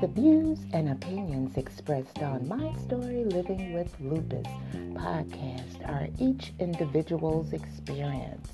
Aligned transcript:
The 0.00 0.08
views 0.14 0.60
and 0.72 0.88
opinions 0.88 1.58
expressed 1.58 2.20
on 2.20 2.48
My 2.48 2.72
Story 2.78 3.26
Living 3.26 3.74
with 3.74 3.94
Lupus 4.00 4.46
podcast 4.94 5.86
are 5.86 6.08
each 6.18 6.54
individual's 6.58 7.52
experience. 7.52 8.48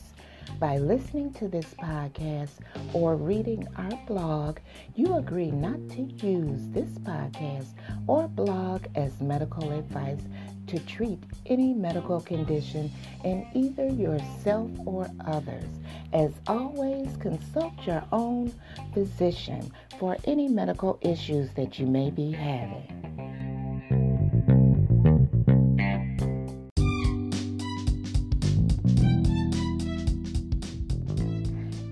By 0.58 0.79
listening 0.79 1.33
to 1.34 1.47
this 1.47 1.72
podcast 1.74 2.58
or 2.92 3.15
reading 3.15 3.69
our 3.76 3.96
blog, 4.08 4.58
you 4.96 5.15
agree 5.15 5.53
not 5.53 5.78
to 5.90 6.03
use 6.03 6.67
this 6.71 6.90
podcast 6.99 7.74
or 8.08 8.26
blog 8.26 8.87
as 8.96 9.21
medical 9.21 9.71
advice 9.71 10.22
to 10.69 10.78
treat 10.80 11.19
any 11.46 11.72
medical 11.72 12.21
condition 12.21 12.90
in 13.24 13.46
either 13.54 13.87
yourself 13.87 14.71
or 14.84 15.08
others. 15.26 15.64
As 16.12 16.33
always, 16.46 17.09
consult 17.16 17.73
your 17.87 18.05
own 18.12 18.52
physician 18.93 19.73
for 19.98 20.16
any 20.24 20.48
medical 20.48 20.98
issues 21.01 21.51
that 21.55 21.79
you 21.79 21.87
may 21.87 22.10
be 22.10 22.30
having. 22.33 22.95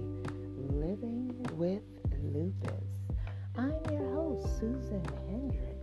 Living 0.72 1.36
with 1.52 1.84
Lupus. 2.34 2.89
I'm 3.55 3.76
your 3.92 4.11
host, 4.16 4.60
Susan 4.60 5.04
Hendrix. 5.30 5.78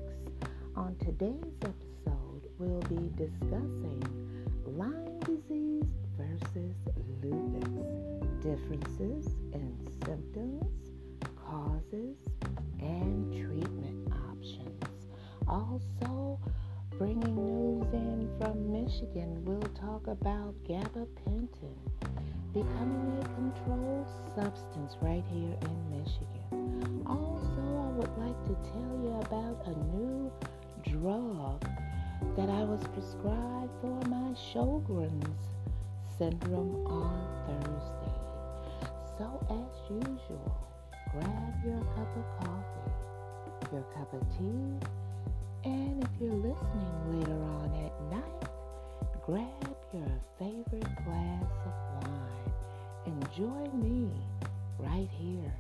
On 0.75 0.97
today's 0.97 1.55
episode, 1.63 2.49
we'll 2.59 2.81
be 2.89 3.09
discussing 3.17 3.96
to 28.47 28.55
tell 28.71 29.01
you 29.03 29.11
about 29.27 29.59
a 29.67 29.75
new 29.97 30.31
drug 30.85 31.61
that 32.37 32.49
I 32.49 32.63
was 32.63 32.81
prescribed 32.95 33.73
for 33.81 34.01
my 34.09 34.31
Sjogren's 34.39 35.49
syndrome 36.17 36.87
on 36.87 37.27
Thursday. 37.45 38.91
So, 39.19 39.27
as 39.51 39.91
usual, 39.91 40.57
grab 41.11 41.55
your 41.65 41.81
cup 41.97 42.17
of 42.17 42.47
coffee, 42.47 43.73
your 43.73 43.83
cup 43.97 44.13
of 44.15 44.21
tea, 44.39 44.87
and 45.65 46.05
if 46.05 46.11
you're 46.21 46.33
listening 46.33 47.19
later 47.19 47.43
on 47.43 47.73
at 47.85 48.01
night, 48.13 48.49
grab 49.25 49.77
your 49.93 50.21
favorite 50.39 51.05
glass 51.05 51.51
of 51.67 52.07
wine 52.07 52.53
and 53.07 53.29
join 53.37 53.71
me 53.83 54.09
right 54.79 55.09
here 55.19 55.53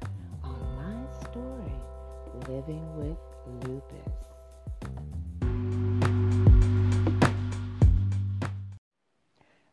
on 0.44 0.60
my 0.76 1.20
story, 1.30 1.80
Living 2.44 2.84
with 2.96 3.16
Lupus. 3.64 4.12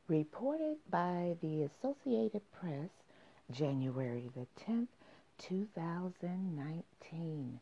Reported 0.08 0.78
by 0.90 1.36
the 1.42 1.64
Associated 1.64 2.42
Press, 2.52 2.90
January 3.52 4.30
the 4.34 4.48
10th, 4.64 4.88
2019, 5.38 7.60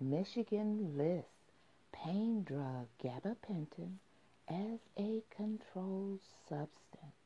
Michigan 0.00 0.96
lists 0.96 1.28
pain 1.92 2.44
drug 2.44 2.86
gabapentin 3.02 3.98
as 4.48 4.78
a 4.98 5.22
controlled 5.34 6.20
substance. 6.48 7.16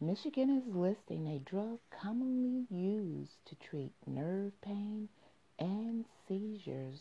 Michigan 0.00 0.50
is 0.50 0.66
listing 0.74 1.26
a 1.26 1.38
drug 1.38 1.78
commonly 1.90 2.66
used 2.70 3.44
to 3.46 3.54
treat 3.56 3.92
nerve 4.06 4.52
pain 4.60 5.08
and 5.58 6.04
seizures 6.26 7.00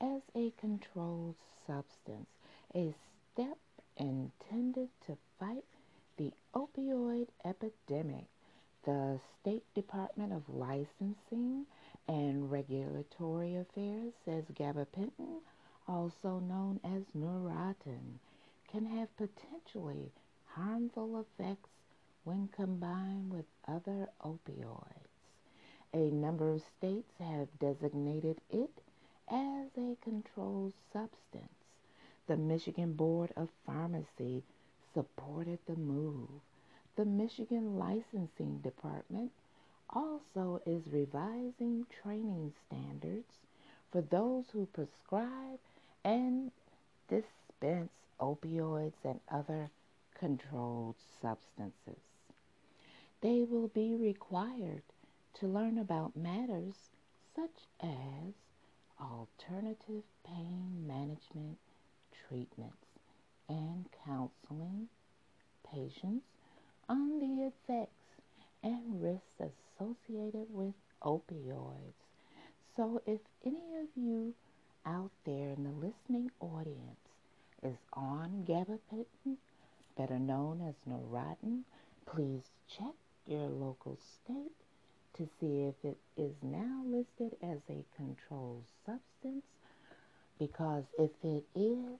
as 0.00 0.20
a 0.34 0.52
controlled 0.60 1.36
substance, 1.66 2.28
a 2.74 2.94
step 3.32 3.58
intended 3.96 4.88
to 5.06 5.16
fight 5.38 5.64
the 6.16 6.32
opioid 6.54 7.28
epidemic, 7.44 8.26
the 8.84 9.18
State 9.40 9.64
Department 9.74 10.32
of 10.32 10.42
Licensing 10.48 11.66
and 12.08 12.50
Regulatory 12.50 13.56
Affairs 13.56 14.12
says 14.24 14.44
gabapentin, 14.54 15.40
also 15.86 16.40
known 16.40 16.80
as 16.84 17.02
Neurontin, 17.16 18.18
can 18.70 18.84
have 18.86 19.08
potentially 19.16 20.10
harmful 20.46 21.20
effects 21.20 21.70
when 22.24 22.48
combined 22.48 23.32
with 23.32 23.46
other 23.68 24.08
opioids. 24.24 25.11
A 25.94 26.10
number 26.10 26.50
of 26.50 26.62
states 26.78 27.12
have 27.18 27.58
designated 27.58 28.40
it 28.50 28.70
as 29.28 29.68
a 29.76 29.96
controlled 30.02 30.72
substance. 30.90 31.52
The 32.26 32.36
Michigan 32.38 32.94
Board 32.94 33.30
of 33.36 33.50
Pharmacy 33.66 34.42
supported 34.94 35.58
the 35.66 35.76
move. 35.76 36.30
The 36.96 37.04
Michigan 37.04 37.78
Licensing 37.78 38.60
Department 38.60 39.32
also 39.90 40.62
is 40.64 40.82
revising 40.90 41.86
training 42.02 42.54
standards 42.66 43.34
for 43.90 44.00
those 44.00 44.46
who 44.50 44.64
prescribe 44.66 45.58
and 46.04 46.50
dispense 47.08 47.92
opioids 48.18 49.04
and 49.04 49.20
other 49.30 49.70
controlled 50.14 50.96
substances. 51.20 52.00
They 53.20 53.44
will 53.44 53.68
be 53.68 53.94
required 53.94 54.82
to 55.34 55.46
learn 55.46 55.78
about 55.78 56.16
matters 56.16 56.90
such 57.34 57.66
as 57.80 58.34
alternative 59.00 60.02
pain 60.24 60.84
management 60.86 61.58
treatments 62.28 62.86
and 63.48 63.86
counseling 64.04 64.88
patients 65.64 66.24
on 66.88 67.18
the 67.18 67.44
effects 67.46 68.16
and 68.62 69.02
risks 69.02 69.40
associated 69.40 70.46
with 70.50 70.74
opioids. 71.02 71.94
So, 72.76 73.02
if 73.06 73.20
any 73.44 73.76
of 73.80 73.88
you 73.96 74.34
out 74.86 75.10
there 75.24 75.50
in 75.50 75.64
the 75.64 75.70
listening 75.70 76.30
audience 76.40 77.08
is 77.62 77.76
on 77.92 78.44
gabapentin, 78.46 79.36
better 79.96 80.18
known 80.18 80.60
as 80.60 80.74
Neurontin, 80.88 81.62
please 82.06 82.50
check 82.68 82.94
your 83.26 83.48
local 83.48 83.96
state 83.96 84.61
to 85.16 85.28
see 85.40 85.62
if 85.64 85.74
it 85.84 85.98
is 86.16 86.32
now 86.42 86.82
listed 86.86 87.36
as 87.42 87.58
a 87.68 87.84
controlled 87.96 88.64
substance. 88.86 89.44
Because 90.38 90.84
if 90.98 91.10
it 91.22 91.44
is, 91.54 91.98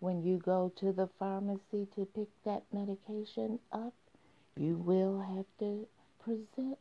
when 0.00 0.22
you 0.22 0.38
go 0.38 0.72
to 0.80 0.92
the 0.92 1.08
pharmacy 1.18 1.86
to 1.94 2.06
pick 2.14 2.28
that 2.44 2.62
medication 2.72 3.58
up, 3.72 3.94
you 4.56 4.76
will 4.76 5.20
have 5.20 5.46
to 5.58 5.86
present 6.22 6.78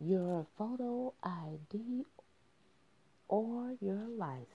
your 0.00 0.46
photo 0.58 1.12
ID 1.22 2.04
or 3.28 3.74
your 3.80 4.06
license. 4.16 4.48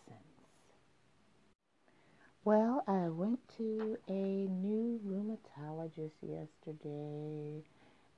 Well, 2.43 2.83
I 2.87 3.09
went 3.09 3.39
to 3.57 3.97
a 4.07 4.11
new 4.11 4.99
rheumatologist 5.05 6.11
yesterday 6.21 7.61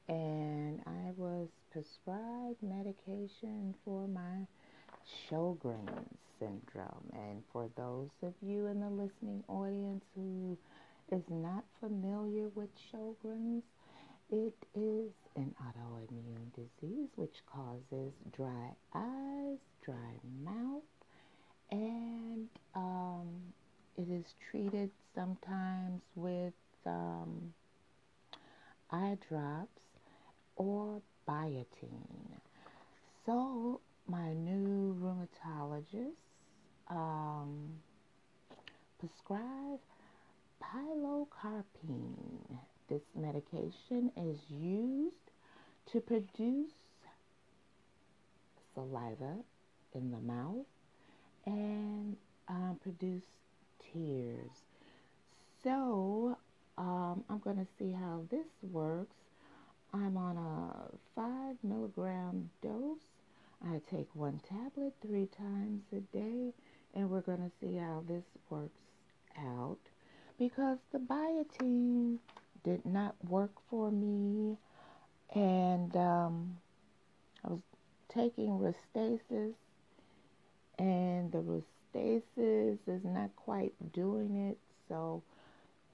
and 0.07 0.81
I 0.85 1.11
was 1.15 1.47
prescribed 1.71 2.61
medication 2.61 3.73
for 3.85 4.07
my 4.07 4.45
Sjogren's 5.05 6.17
syndrome. 6.39 7.11
And 7.13 7.43
for 7.51 7.69
those 7.75 8.09
of 8.23 8.33
you 8.41 8.67
in 8.67 8.79
the 8.79 8.89
listening 8.89 9.43
audience 9.47 10.03
who 10.15 10.57
is 11.11 11.23
not 11.29 11.63
familiar 11.79 12.47
with 12.55 12.69
Sjogren's, 12.91 13.63
it 14.31 14.55
is 14.75 15.11
an 15.35 15.53
autoimmune 15.61 16.53
disease 16.55 17.09
which 17.15 17.35
causes 17.45 18.13
dry 18.35 18.71
eyes, 18.95 19.57
dry 19.83 19.95
mouth, 20.43 20.83
and 21.69 22.47
um, 22.75 23.27
it 23.97 24.09
is 24.09 24.25
treated 24.49 24.89
sometimes 25.13 26.01
with 26.15 26.53
um, 26.85 27.53
eye 28.89 29.17
drops 29.29 29.81
or 30.55 31.01
Biotene. 31.27 32.39
So 33.25 33.81
my 34.07 34.33
new 34.33 34.95
rheumatologist 35.01 36.15
um, 36.89 37.69
prescribed 38.99 39.83
pilocarpine 40.61 42.57
this 42.91 43.01
medication 43.15 44.11
is 44.17 44.37
used 44.49 45.15
to 45.91 46.01
produce 46.01 46.73
saliva 48.73 49.37
in 49.93 50.11
the 50.11 50.19
mouth 50.19 50.65
and 51.45 52.17
um, 52.49 52.77
produce 52.83 53.23
tears. 53.93 54.51
So 55.63 56.37
um, 56.77 57.23
I'm 57.29 57.39
going 57.39 57.57
to 57.57 57.67
see 57.79 57.93
how 57.93 58.25
this 58.29 58.47
works. 58.61 59.15
I'm 59.93 60.15
on 60.15 60.37
a 60.37 60.95
five 61.15 61.55
milligram 61.63 62.49
dose. 62.61 62.99
I 63.63 63.81
take 63.93 64.07
one 64.13 64.39
tablet 64.47 64.93
three 65.01 65.27
times 65.37 65.83
a 65.91 65.99
day, 66.15 66.53
and 66.95 67.09
we're 67.09 67.21
going 67.21 67.39
to 67.39 67.51
see 67.59 67.75
how 67.75 68.03
this 68.07 68.23
works 68.49 68.79
out 69.37 69.77
because 70.39 70.77
the 70.91 70.97
Biotene 70.97 72.17
did 72.63 72.85
not 72.85 73.15
work 73.27 73.51
for 73.69 73.91
me. 73.91 74.57
And 75.35 75.95
um, 75.95 76.57
I 77.43 77.49
was 77.49 77.61
taking 78.13 78.59
Restasis, 78.59 79.53
and 80.79 81.31
the 81.31 81.63
Restasis 81.95 82.77
is 82.87 83.03
not 83.03 83.29
quite 83.35 83.73
doing 83.93 84.49
it. 84.49 84.57
So 84.87 85.21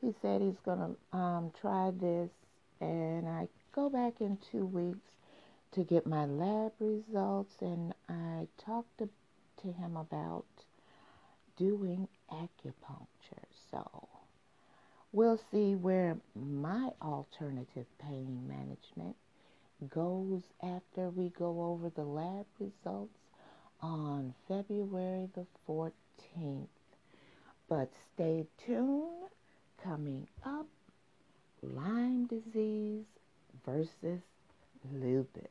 he 0.02 0.14
said 0.22 0.42
he's 0.42 0.60
going 0.64 0.80
to 0.80 1.18
um, 1.18 1.52
try 1.60 1.92
this, 1.92 2.30
and 2.80 3.28
I 3.28 3.48
go 3.78 3.90
back 3.90 4.20
in 4.20 4.38
two 4.52 4.66
weeks 4.66 5.12
to 5.72 5.84
get 5.84 6.06
my 6.06 6.26
lab 6.26 6.74
results. 6.80 7.56
And 7.62 7.94
I 8.10 8.48
talked 8.58 8.98
to, 8.98 9.10
to 9.62 9.72
him 9.72 9.96
about 9.96 10.46
doing 11.58 12.08
acupuncture. 12.32 13.46
So 13.72 14.08
We'll 15.14 15.40
see 15.52 15.74
where 15.74 16.18
my 16.36 16.92
alternative 17.02 17.86
pain 17.98 18.46
management 18.48 19.16
goes 19.90 20.42
after 20.62 21.10
we 21.10 21.30
go 21.30 21.64
over 21.64 21.90
the 21.90 22.04
lab 22.04 22.46
results 22.60 23.18
on 23.82 24.34
February 24.48 25.30
the 25.34 25.48
14th. 25.68 26.68
But 27.70 27.90
stay 28.14 28.46
tuned. 28.66 29.30
Coming 29.82 30.28
up, 30.44 30.68
Lyme 31.64 32.26
disease 32.26 33.06
versus 33.68 34.22
lupus. 34.94 35.50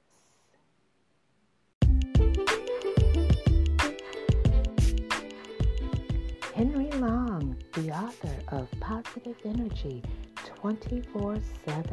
Henry 6.55 6.91
Long, 6.93 7.55
the 7.75 7.91
author 7.91 8.35
of 8.49 8.71
Positive 8.81 9.37
Energy 9.45 10.03
24 10.47 11.37
7. 11.67 11.85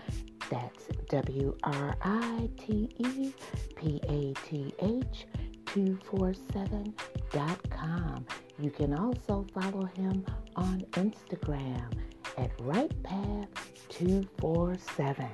That's 0.53 0.85
W 1.09 1.57
R 1.65 1.97
I 2.03 2.49
T 2.59 2.91
E 2.99 3.33
P 3.75 3.99
A 4.07 4.35
T 4.47 4.75
H 4.81 5.27
247.com. 5.65 8.27
You 8.59 8.71
can 8.71 8.93
also 8.93 9.47
follow 9.55 9.87
him 9.97 10.27
on 10.55 10.85
Instagram 10.93 11.91
at 12.37 12.55
RightPath247. 12.59 15.31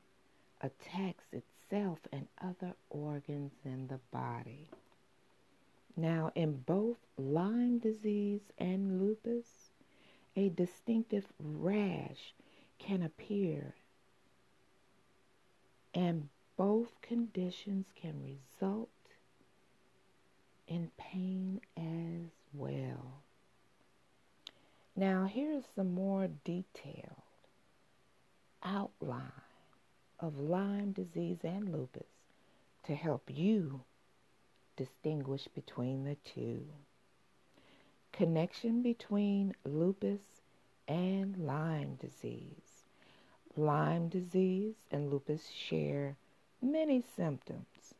attacks 0.61 1.25
itself 1.33 1.99
and 2.13 2.27
other 2.43 2.75
organs 2.91 3.53
in 3.65 3.89
the 3.89 4.01
body. 4.11 4.69
Now, 5.97 6.31
in 6.35 6.63
both 6.67 6.99
Lyme 7.17 7.79
disease 7.79 8.53
and 8.59 9.01
lupus, 9.01 9.71
a 10.35 10.51
distinctive 10.51 11.27
rash 11.39 12.35
can 12.79 13.03
appear, 13.03 13.75
and 15.95 16.29
both 16.57 17.01
conditions 17.01 17.87
can 18.01 18.23
result 18.23 18.89
in 20.69 20.91
pain 20.99 21.61
as 21.77 22.31
well. 22.57 23.23
Now, 24.95 25.29
here's 25.31 25.65
some 25.75 25.93
more 25.93 26.29
detailed 26.45 27.23
outline 28.63 29.21
of 30.19 30.39
Lyme 30.39 30.93
disease 30.93 31.41
and 31.45 31.71
lupus 31.71 32.09
to 32.85 32.95
help 32.95 33.25
you 33.29 33.83
distinguish 34.77 35.47
between 35.55 36.05
the 36.05 36.17
two. 36.25 36.65
Connection 38.13 38.83
between 38.83 39.55
lupus 39.65 40.21
and 40.89 41.37
Lyme 41.37 41.97
disease. 41.97 42.85
Lyme 43.57 44.09
disease 44.09 44.77
and 44.91 45.11
lupus 45.11 45.51
share 45.51 46.17
many 46.63 47.03
symptoms, 47.17 47.95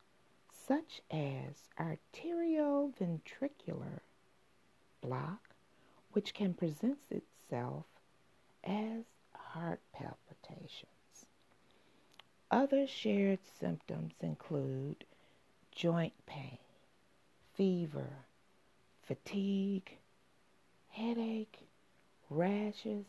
such 0.67 1.03
as 1.11 1.69
arterioventricular 1.79 4.01
block, 5.07 5.55
which 6.13 6.35
can 6.35 6.53
present 6.53 6.99
itself 7.11 7.85
as 8.65 9.05
heart 9.35 9.81
palpitations. 9.93 11.27
Other 12.51 12.87
shared 12.87 13.41
symptoms 13.61 14.15
include 14.21 15.05
joint 15.73 16.15
pain, 16.27 16.59
fever, 17.55 18.11
fatigue, 19.03 19.99
headache, 20.91 21.69
rashes, 22.31 23.05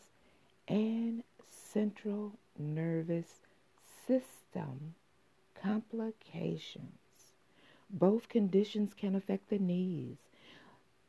and 0.67 1.23
central 1.49 2.33
nervous 2.57 3.41
system 4.05 4.95
complications. 5.61 7.33
Both 7.89 8.29
conditions 8.29 8.93
can 8.93 9.15
affect 9.15 9.49
the 9.49 9.59
knees. 9.59 10.17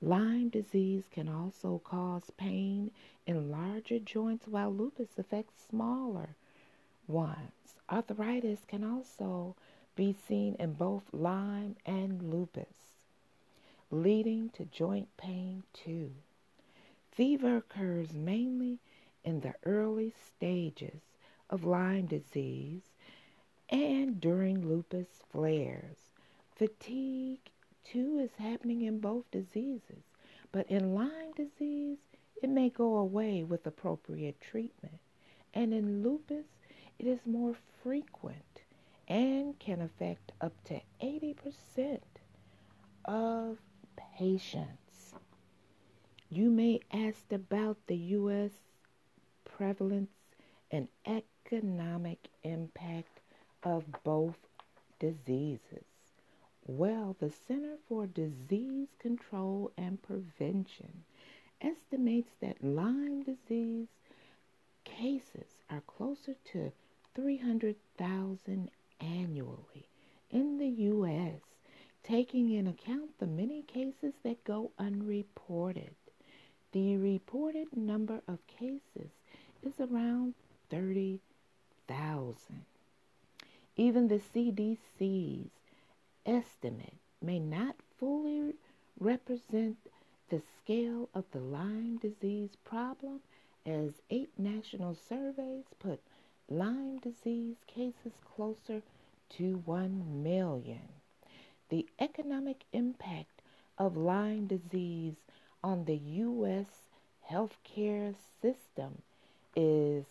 Lyme 0.01 0.49
disease 0.49 1.05
can 1.11 1.29
also 1.29 1.81
cause 1.83 2.31
pain 2.37 2.93
in 3.27 3.51
larger 3.51 3.99
joints 3.99 4.47
while 4.47 4.73
lupus 4.73 5.19
affects 5.19 5.67
smaller 5.69 6.37
ones. 7.09 7.75
Arthritis 7.91 8.61
can 8.69 8.85
also 8.85 9.57
be 9.97 10.13
seen 10.13 10.55
in 10.61 10.75
both 10.75 11.03
Lyme 11.13 11.75
and 11.85 12.31
lupus, 12.31 13.03
leading 13.91 14.51
to 14.51 14.65
joint 14.67 15.09
pain 15.17 15.65
too. 15.73 16.13
Fever 17.11 17.57
occurs 17.57 18.13
mainly 18.13 18.79
in 19.25 19.41
the 19.41 19.55
early 19.65 20.13
stages 20.25 21.01
of 21.51 21.65
Lyme 21.65 22.07
disease 22.07 22.83
and 23.69 24.21
during 24.21 24.69
lupus 24.69 25.09
flares. 25.29 25.97
Fatigue 26.55 27.51
too 27.93 28.19
is 28.19 28.31
happening 28.39 28.83
in 28.83 29.01
both 29.01 29.31
diseases, 29.31 30.03
but 30.53 30.67
in 30.71 30.95
Lyme 30.95 31.33
disease, 31.37 31.99
it 32.43 32.51
may 32.51 32.71
go 32.71 32.97
away 32.97 33.43
with 33.43 33.67
appropriate 33.67 34.41
treatment. 34.41 34.99
And 35.55 35.73
in 35.73 36.03
lupus, 36.03 36.47
it 36.99 37.07
is 37.07 37.21
more 37.27 37.55
frequent 37.83 38.63
and 39.09 39.59
can 39.59 39.81
affect 39.81 40.33
up 40.41 40.53
to 40.65 40.81
80% 41.03 41.99
of 43.07 43.59
patients. 44.19 45.15
You 46.31 46.51
may 46.51 46.81
ask 46.93 47.33
about 47.33 47.79
the 47.87 47.97
U.S. 47.97 48.51
prevalence 49.45 50.11
and 50.71 50.89
economic 51.07 52.29
impact 52.43 53.21
of 53.63 53.85
both 54.05 54.37
diseases. 55.01 55.88
Well, 56.71 57.17
the 57.19 57.31
Center 57.31 57.79
for 57.89 58.07
Disease 58.07 58.89
Control 58.99 59.73
and 59.79 60.03
Prevention 60.03 61.05
estimates 61.63 62.33
that 62.43 62.63
Lyme 62.63 63.23
disease 63.23 63.89
cases 64.85 65.63
are 65.71 65.81
closer 65.81 66.35
to 66.53 66.71
300,000 67.15 68.71
annually 69.01 69.89
in 70.31 70.59
the 70.59 70.69
U.S., 70.69 71.41
taking 72.03 72.51
in 72.51 72.67
account 72.67 73.19
the 73.19 73.27
many 73.27 73.63
cases 73.63 74.13
that 74.23 74.45
go 74.45 74.71
unreported. 74.79 75.95
The 76.73 76.99
reported 76.99 77.75
number 77.79 78.21
of 78.29 78.47
cases 78.47 79.13
is 79.63 79.81
around 79.81 80.35
30,000. 80.69 82.37
Even 83.77 84.09
the 84.09 84.21
CDC's 84.21 85.58
estimate 86.29 86.99
may 87.23 87.39
not 87.39 87.77
fully 87.99 88.55
represent 89.01 89.79
the 90.29 90.43
scale 90.63 91.09
of 91.15 91.25
the 91.33 91.41
Lyme 91.41 91.97
disease 91.97 92.51
problem 92.65 93.21
as 93.65 94.03
eight 94.11 94.29
national 94.39 94.95
surveys 94.95 95.65
put 95.79 96.01
Lyme 96.51 96.99
disease 96.99 97.57
cases 97.67 98.13
closer 98.37 98.83
to 99.31 99.63
1 99.65 100.23
million. 100.23 100.89
The 101.71 101.89
economic 101.99 102.65
impact 102.73 103.41
of 103.79 103.97
Lyme 103.97 104.47
disease 104.47 105.15
on 105.63 105.87
the 105.87 105.97
U.S. 105.97 106.67
healthcare 107.31 108.15
system 108.41 109.03
is 109.57 110.05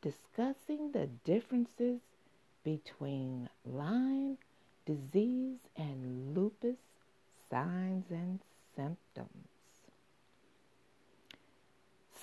discussing 0.06 0.92
the 0.92 1.08
differences 1.24 2.00
between 2.64 3.50
Lyme 3.66 4.38
disease 4.86 5.58
and 5.76 6.36
lupus 6.36 6.78
signs 7.50 8.06
and 8.12 8.40
symptoms. 8.76 9.48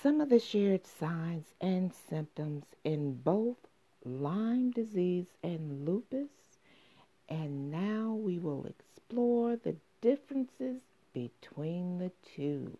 Some 0.01 0.21
of 0.21 0.29
the 0.29 0.39
shared 0.39 0.87
signs 0.87 1.47
and 1.59 1.91
symptoms 1.93 2.63
in 2.85 3.15
both 3.15 3.57
Lyme 4.05 4.71
disease 4.71 5.27
and 5.43 5.85
lupus, 5.85 6.29
and 7.27 7.69
now 7.69 8.13
we 8.13 8.39
will 8.39 8.65
explore 8.65 9.57
the 9.57 9.75
differences 9.99 10.79
between 11.13 11.99
the 11.99 12.11
two. 12.35 12.77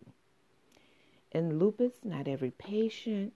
In 1.30 1.58
lupus, 1.58 1.92
not 2.04 2.26
every 2.26 2.52
patient 2.52 3.34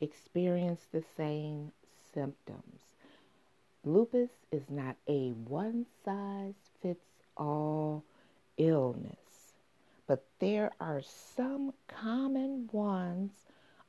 experiences 0.00 0.86
the 0.92 1.04
same 1.16 1.72
symptoms. 2.12 2.80
Lupus 3.84 4.30
is 4.50 4.68
not 4.68 4.96
a 5.08 5.30
one 5.30 5.86
size 6.04 6.54
fits 6.80 7.06
all 7.36 8.04
illness 8.58 9.26
but 10.06 10.24
there 10.38 10.70
are 10.80 11.02
some 11.02 11.72
common 11.88 12.68
ones 12.72 13.32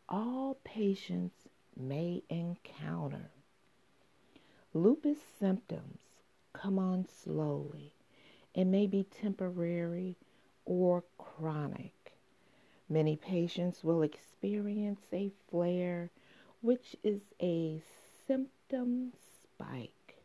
all 0.10 0.58
patients 0.64 1.36
may 1.76 2.24
encounter. 2.30 3.30
Lupus 4.74 5.18
symptoms 5.40 6.00
come 6.54 6.80
on 6.80 7.06
slowly 7.24 7.94
and 8.56 8.72
may 8.72 8.88
be 8.88 9.04
temporary 9.04 10.16
or 10.66 11.04
chronic. 11.18 11.94
Many 12.90 13.16
patients 13.18 13.84
will 13.84 14.02
experience 14.02 15.02
a 15.12 15.32
flare, 15.50 16.10
which 16.62 16.96
is 17.04 17.22
a 17.42 17.82
symptom 18.26 19.12
spike. 19.44 20.16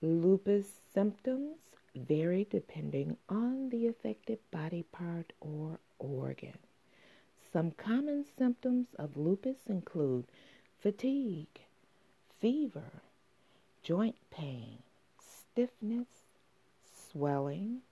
Lupus 0.00 0.66
symptoms 0.94 1.58
vary 1.94 2.46
depending 2.50 3.16
on 3.28 3.68
the 3.68 3.86
affected 3.86 4.38
body 4.50 4.84
part 4.90 5.32
or 5.40 5.78
organ. 5.98 6.58
Some 7.52 7.72
common 7.72 8.24
symptoms 8.24 8.86
of 8.98 9.16
lupus 9.18 9.58
include 9.68 10.24
fatigue, 10.80 11.60
fever, 12.40 13.02
joint 13.82 14.16
pain, 14.30 14.78
stiffness, 15.20 16.08
swelling, 17.10 17.82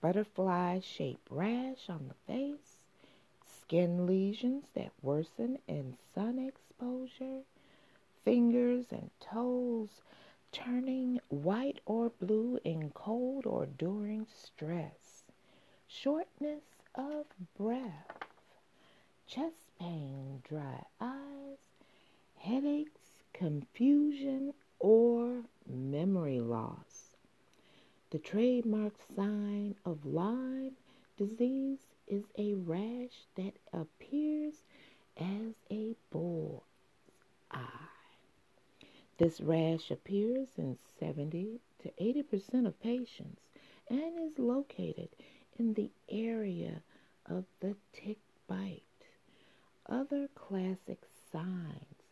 butterfly 0.00 0.80
shaped 0.80 1.28
rash 1.30 1.88
on 1.88 2.08
the 2.08 2.32
face, 2.32 2.65
skin 3.66 4.06
lesions 4.06 4.64
that 4.74 4.92
worsen 5.02 5.58
in 5.66 5.96
sun 6.14 6.38
exposure, 6.38 7.40
fingers 8.24 8.86
and 8.92 9.10
toes 9.18 10.02
turning 10.52 11.18
white 11.30 11.80
or 11.84 12.08
blue 12.20 12.60
in 12.62 12.88
cold 12.90 13.44
or 13.44 13.66
during 13.66 14.24
stress, 14.24 15.24
shortness 15.88 16.62
of 16.94 17.26
breath, 17.58 18.06
chest 19.26 19.72
pain, 19.80 20.40
dry 20.48 20.84
eyes, 21.00 21.58
headaches, 22.36 23.24
confusion, 23.32 24.54
or 24.78 25.42
memory 25.68 26.38
loss. 26.38 27.16
The 28.10 28.20
trademark 28.20 28.94
sign 29.16 29.74
of 29.84 30.06
Lyme 30.06 30.76
disease 31.16 31.95
is 32.06 32.24
a 32.38 32.54
rash 32.54 33.26
that 33.36 33.54
appears 33.72 34.54
as 35.16 35.54
a 35.70 35.94
bull's 36.10 36.62
eye. 37.50 37.86
This 39.18 39.40
rash 39.40 39.90
appears 39.90 40.48
in 40.58 40.76
70 41.00 41.60
to 41.82 41.90
80% 42.00 42.66
of 42.66 42.80
patients 42.80 43.42
and 43.88 44.18
is 44.20 44.38
located 44.38 45.08
in 45.58 45.74
the 45.74 45.90
area 46.10 46.82
of 47.24 47.44
the 47.60 47.76
tick 47.92 48.18
bite. 48.46 48.82
Other 49.88 50.28
classic 50.34 50.98
signs 51.32 52.02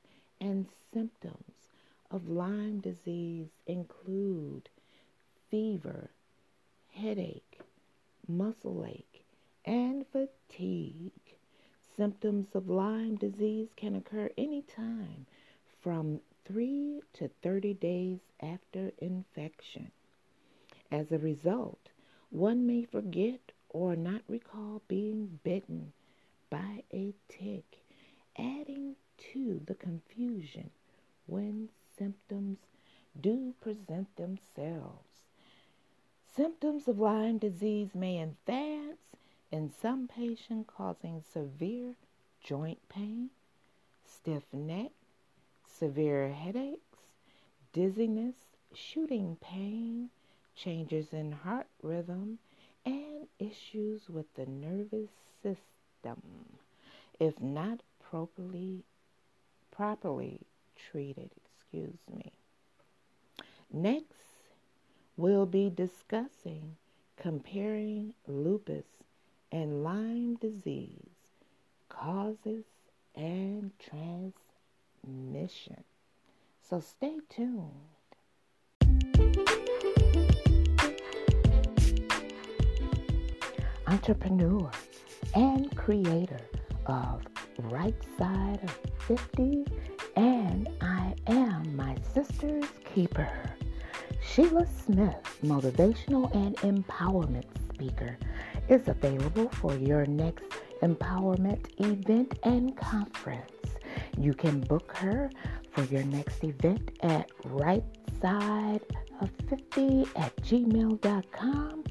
and 0.41 0.67
symptoms 0.93 1.69
of 2.11 2.29
Lyme 2.29 2.81
disease 2.81 3.49
include 3.67 4.69
fever, 5.51 6.11
headache, 6.93 7.61
muscle 8.27 8.85
ache, 8.87 9.13
and 9.64 10.04
fatigue. 10.06 11.11
Symptoms 11.97 12.54
of 12.54 12.68
Lyme 12.68 13.16
disease 13.16 13.68
can 13.76 13.94
occur 13.94 14.28
anytime 14.37 15.26
from 15.80 16.21
3 16.44 17.00
to 17.14 17.28
30 17.42 17.75
days 17.75 18.18
after 18.40 18.92
infection. 18.99 19.90
As 20.90 21.11
a 21.12 21.18
result, 21.18 21.90
one 22.30 22.66
may 22.66 22.85
forget 22.85 23.52
or 23.68 23.97
not 23.97 24.23
recall 24.28 24.83
being 24.88 25.40
bitten 25.42 25.92
by 26.50 26.83
a 26.92 27.14
tick, 27.28 27.78
adding 28.38 28.97
to 29.33 29.61
the 29.66 29.75
confusion 29.75 30.71
when 31.26 31.68
symptoms 31.97 32.59
do 33.21 33.55
present 33.61 34.14
themselves. 34.16 35.24
Symptoms 36.37 36.88
of 36.88 36.98
Lyme 36.98 37.38
disease 37.38 37.94
may 37.94 38.20
advance 38.20 38.98
in 39.55 39.71
some 39.71 40.09
patients, 40.09 40.69
causing 40.77 41.23
severe 41.33 41.95
joint 42.43 42.81
pain, 42.88 43.31
stiff 44.05 44.43
neck, 44.53 44.90
severe 45.79 46.33
headaches, 46.33 46.99
dizziness, 47.73 48.35
shooting 48.75 49.37
pain, 49.40 50.11
changes 50.57 51.12
in 51.12 51.31
heart 51.31 51.69
rhythm, 51.85 52.40
and 52.85 53.29
issues 53.38 54.09
with 54.09 54.27
the 54.35 54.45
nervous 54.45 55.11
system 55.40 56.21
if 57.21 57.40
not 57.40 57.79
properly 58.11 58.83
properly 59.71 60.40
treated, 60.90 61.31
excuse 61.47 62.01
me. 62.12 62.33
Next, 63.73 64.51
we'll 65.17 65.47
be 65.47 65.71
discussing 65.71 66.75
comparing 67.17 68.14
lupus 68.27 68.85
and 69.55 69.85
Lyme 69.85 70.35
disease 70.40 70.99
causes 71.88 72.64
and 73.14 73.71
transmission. 73.79 74.35
So 76.69 76.81
stay 76.81 77.19
tuned. 77.31 77.71
Entrepreneur 83.87 84.69
and 85.37 85.77
creator 85.77 86.40
of 86.87 87.23
Right 87.61 87.95
Side 88.19 88.59
of 88.64 88.77
50 89.07 89.67
and 90.17 90.69
I 90.81 91.14
am 91.29 91.77
my 91.77 91.95
sister's 92.12 92.64
keeper. 92.93 93.31
Sheila 94.21 94.67
Smith, 94.67 95.38
motivational 95.45 96.35
and 96.35 96.57
empowerment 96.57 97.45
speaker, 97.73 98.19
is 98.68 98.88
available 98.88 99.48
for 99.50 99.74
your 99.77 100.07
next 100.07 100.44
empowerment 100.83 101.66
event 101.79 102.38
and 102.42 102.77
conference. 102.77 103.50
You 104.18 104.35
can 104.35 104.61
book 104.61 104.96
her 104.96 105.31
for 105.72 105.83
your 105.85 106.05
next 106.05 106.42
event 106.44 106.90
at 107.00 107.31
right 107.44 107.85
side 108.20 108.81
of 109.20 109.31
50 109.48 110.07
at 110.16 110.37
gmail.com. 110.37 111.85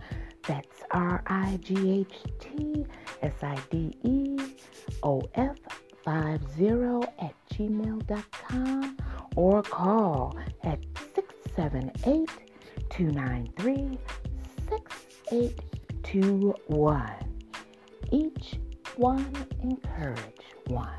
That's 0.47 0.83
R 0.91 1.23
I 1.27 1.59
G 1.61 2.01
H 2.01 2.15
T 2.39 2.85
S 3.21 3.35
I 3.41 3.57
D 3.69 3.95
E 4.03 4.37
O 5.03 5.21
F 5.35 5.57
50 6.05 7.07
at 7.19 7.33
gmail.com 7.53 8.97
or 9.35 9.63
call 9.63 10.37
at 10.63 10.79
678 11.15 12.29
293 12.89 13.97
6821. 16.05 17.11
Each 18.11 18.59
one 18.97 19.25
encourage 19.61 20.19
one. 20.67 20.89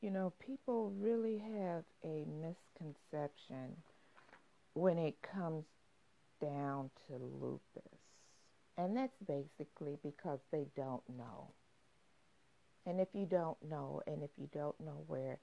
You 0.00 0.10
know, 0.10 0.32
people 0.38 0.92
really 0.98 1.38
have 1.38 1.84
a 2.04 2.24
misconception 2.40 3.76
when 4.74 4.98
it 4.98 5.16
comes 5.22 5.64
down 6.40 6.90
to 7.06 7.14
lupus. 7.40 7.98
And 8.78 8.96
that's 8.96 9.16
basically 9.26 9.98
because 10.02 10.38
they 10.50 10.66
don't 10.76 11.02
know. 11.18 11.48
And 12.86 13.00
if 13.00 13.08
you 13.12 13.26
don't 13.26 13.58
know, 13.68 14.00
and 14.06 14.22
if 14.22 14.30
you 14.38 14.48
don't 14.54 14.78
know 14.80 15.04
where 15.06 15.38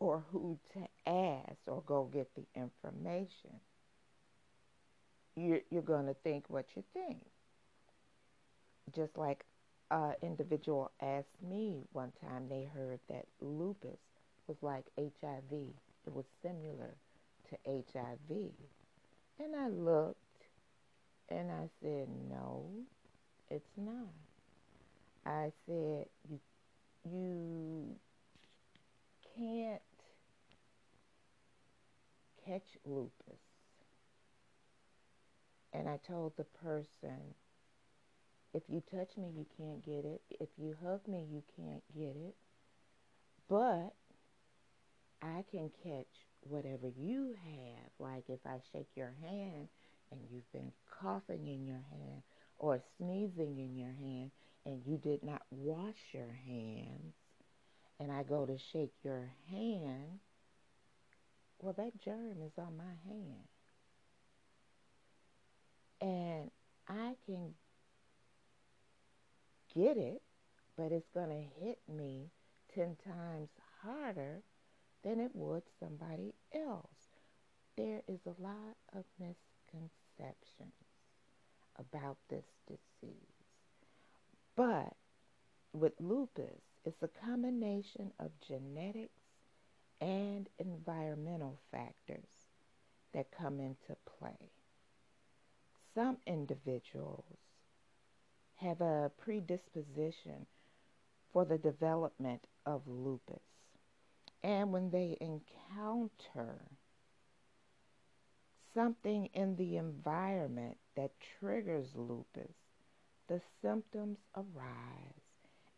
or 0.00 0.24
who 0.32 0.58
to 0.72 0.80
ask 1.06 1.58
or 1.66 1.82
go 1.86 2.08
get 2.12 2.28
the 2.34 2.46
information, 2.58 3.60
you're, 5.38 5.60
you're 5.70 5.82
going 5.82 6.06
to 6.06 6.14
think 6.14 6.44
what 6.48 6.66
you 6.76 6.82
think. 6.92 7.18
Just 8.94 9.16
like 9.16 9.44
an 9.90 10.14
individual 10.22 10.90
asked 11.00 11.42
me 11.42 11.82
one 11.92 12.12
time, 12.20 12.48
they 12.48 12.68
heard 12.74 13.00
that 13.08 13.26
lupus 13.40 13.98
was 14.46 14.56
like 14.62 14.84
HIV. 14.98 15.52
It 15.52 16.14
was 16.14 16.24
similar 16.42 16.96
to 17.50 17.56
HIV. 17.66 18.50
And 19.38 19.54
I 19.54 19.68
looked 19.68 20.16
and 21.28 21.50
I 21.50 21.68
said, 21.82 22.08
no, 22.30 22.66
it's 23.50 23.70
not. 23.76 24.08
I 25.26 25.52
said, 25.66 26.06
you, 26.28 26.40
you 27.04 27.96
can't 29.36 29.82
catch 32.44 32.78
lupus. 32.86 33.47
And 35.78 35.88
I 35.88 35.96
told 36.08 36.32
the 36.36 36.44
person, 36.64 37.34
if 38.52 38.64
you 38.68 38.82
touch 38.90 39.16
me, 39.16 39.30
you 39.36 39.46
can't 39.56 39.84
get 39.84 40.04
it. 40.04 40.20
If 40.40 40.48
you 40.58 40.76
hug 40.84 41.06
me, 41.06 41.24
you 41.30 41.44
can't 41.56 41.84
get 41.96 42.16
it. 42.16 42.34
But 43.48 43.94
I 45.22 45.44
can 45.52 45.70
catch 45.84 46.26
whatever 46.40 46.88
you 46.98 47.36
have. 47.44 47.90
Like 48.00 48.24
if 48.28 48.40
I 48.44 48.58
shake 48.72 48.88
your 48.96 49.14
hand 49.22 49.68
and 50.10 50.20
you've 50.32 50.50
been 50.52 50.72
coughing 51.00 51.46
in 51.46 51.64
your 51.64 51.84
hand 51.92 52.22
or 52.58 52.80
sneezing 52.96 53.58
in 53.58 53.76
your 53.76 53.94
hand 54.00 54.32
and 54.66 54.82
you 54.84 54.96
did 54.96 55.22
not 55.22 55.42
wash 55.52 55.94
your 56.12 56.36
hands, 56.44 57.14
and 58.00 58.10
I 58.10 58.24
go 58.24 58.46
to 58.46 58.58
shake 58.72 58.94
your 59.04 59.30
hand, 59.48 60.18
well, 61.60 61.74
that 61.78 62.00
germ 62.02 62.42
is 62.44 62.58
on 62.58 62.76
my 62.76 62.94
hand. 63.08 63.46
And 66.00 66.50
I 66.88 67.14
can 67.26 67.54
get 69.74 69.96
it, 69.96 70.22
but 70.76 70.92
it's 70.92 71.08
going 71.12 71.30
to 71.30 71.64
hit 71.64 71.78
me 71.88 72.30
10 72.74 72.96
times 73.04 73.48
harder 73.82 74.42
than 75.02 75.20
it 75.20 75.30
would 75.34 75.62
somebody 75.80 76.34
else. 76.54 76.86
There 77.76 78.02
is 78.08 78.20
a 78.26 78.42
lot 78.42 78.76
of 78.94 79.04
misconceptions 79.18 80.72
about 81.78 82.16
this 82.28 82.44
disease. 82.66 83.14
But 84.56 84.94
with 85.72 85.92
lupus, 86.00 86.62
it's 86.84 87.02
a 87.02 87.08
combination 87.24 88.12
of 88.18 88.30
genetics 88.46 89.12
and 90.00 90.48
environmental 90.58 91.60
factors 91.70 92.48
that 93.12 93.30
come 93.30 93.60
into 93.60 93.96
play. 94.18 94.50
Some 95.94 96.18
individuals 96.26 97.24
have 98.56 98.80
a 98.80 99.10
predisposition 99.18 100.46
for 101.32 101.44
the 101.44 101.58
development 101.58 102.46
of 102.66 102.82
lupus. 102.86 103.42
And 104.42 104.72
when 104.72 104.90
they 104.90 105.16
encounter 105.20 106.60
something 108.74 109.26
in 109.34 109.56
the 109.56 109.76
environment 109.76 110.76
that 110.96 111.12
triggers 111.38 111.88
lupus, 111.94 112.54
the 113.28 113.40
symptoms 113.62 114.18
arise 114.36 115.22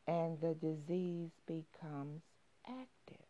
and 0.06 0.40
the 0.40 0.54
disease 0.54 1.30
becomes 1.46 2.22
active. 2.66 3.26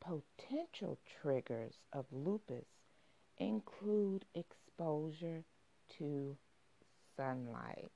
Potential 0.00 0.98
triggers 1.20 1.74
of 1.92 2.04
lupus 2.12 2.66
include 3.38 4.24
exposure 4.34 5.44
to 5.98 6.36
sunlight. 7.16 7.90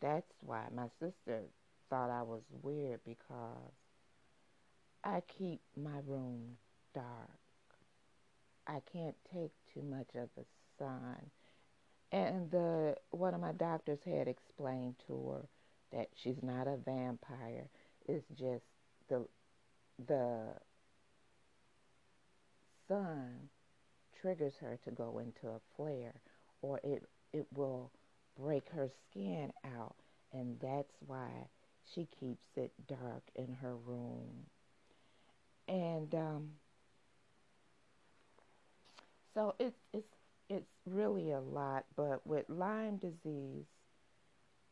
That's 0.00 0.32
why 0.40 0.64
my 0.74 0.88
sister 1.00 1.42
thought 1.88 2.10
I 2.10 2.22
was 2.22 2.42
weird 2.62 3.00
because 3.04 3.72
I 5.02 5.22
keep 5.38 5.60
my 5.76 5.98
room 6.06 6.56
dark. 6.94 7.30
I 8.66 8.80
can't 8.92 9.16
take 9.32 9.52
too 9.72 9.82
much 9.82 10.08
of 10.14 10.28
the 10.36 10.44
sun. 10.78 11.16
And 12.12 12.50
the 12.50 12.96
one 13.10 13.34
of 13.34 13.40
my 13.40 13.52
doctors 13.52 13.98
had 14.04 14.28
explained 14.28 14.94
to 15.06 15.30
her 15.30 15.48
that 15.92 16.08
she's 16.14 16.42
not 16.42 16.66
a 16.66 16.76
vampire. 16.76 17.68
It's 18.06 18.26
just 18.38 18.64
the 19.08 19.26
the 20.06 20.54
sun 22.88 23.48
triggers 24.24 24.54
her 24.60 24.78
to 24.84 24.90
go 24.90 25.18
into 25.18 25.48
a 25.48 25.60
flare 25.76 26.14
or 26.62 26.80
it 26.82 27.02
it 27.34 27.46
will 27.54 27.90
break 28.40 28.64
her 28.70 28.88
skin 29.10 29.52
out 29.76 29.96
and 30.32 30.56
that's 30.60 30.94
why 31.06 31.28
she 31.92 32.08
keeps 32.18 32.46
it 32.56 32.72
dark 32.88 33.22
in 33.34 33.52
her 33.60 33.76
room. 33.76 34.46
And 35.68 36.14
um, 36.14 36.50
so 39.34 39.54
it's 39.58 39.76
it's 39.92 40.06
it's 40.48 40.70
really 40.86 41.32
a 41.32 41.40
lot, 41.40 41.84
but 41.96 42.26
with 42.26 42.44
Lyme 42.48 42.96
disease, 42.96 43.64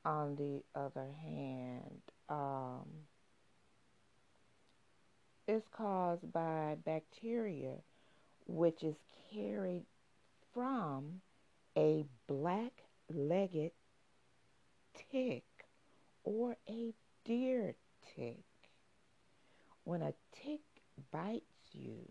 on 0.04 0.36
the 0.36 0.62
other 0.78 1.08
hand, 1.22 2.02
um, 2.28 2.86
is 5.48 5.62
caused 5.74 6.30
by 6.32 6.76
bacteria, 6.84 7.76
which 8.46 8.82
is 8.82 8.96
carried 9.32 9.84
from 10.52 11.20
a 11.76 12.04
black-legged 12.26 13.72
tick 15.10 15.44
or 16.24 16.56
a 16.68 16.92
deer 17.24 17.74
tick. 18.14 18.44
When 19.84 20.02
a 20.02 20.14
tick 20.32 20.60
bites 21.10 21.44
you, 21.72 22.06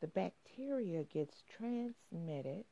the 0.00 0.06
bacteria 0.06 1.02
gets 1.04 1.42
transmitted, 1.56 2.64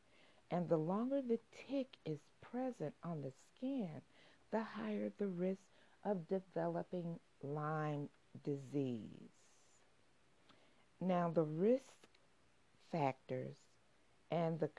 and 0.50 0.68
the 0.68 0.76
longer 0.76 1.20
the 1.22 1.40
tick 1.68 1.96
is 2.04 2.20
present 2.40 2.94
on 3.02 3.22
the 3.22 3.32
skin, 3.32 4.02
the 4.52 4.62
higher 4.62 5.10
the 5.18 5.26
risk 5.26 5.62
of 6.04 6.28
developing 6.28 7.18
Lyme 7.42 8.08
disease. 8.44 9.32
Now, 11.00 11.30
the 11.30 11.42
risk 11.42 12.05
factors 12.90 13.56
and 14.30 14.58
the 14.60 14.70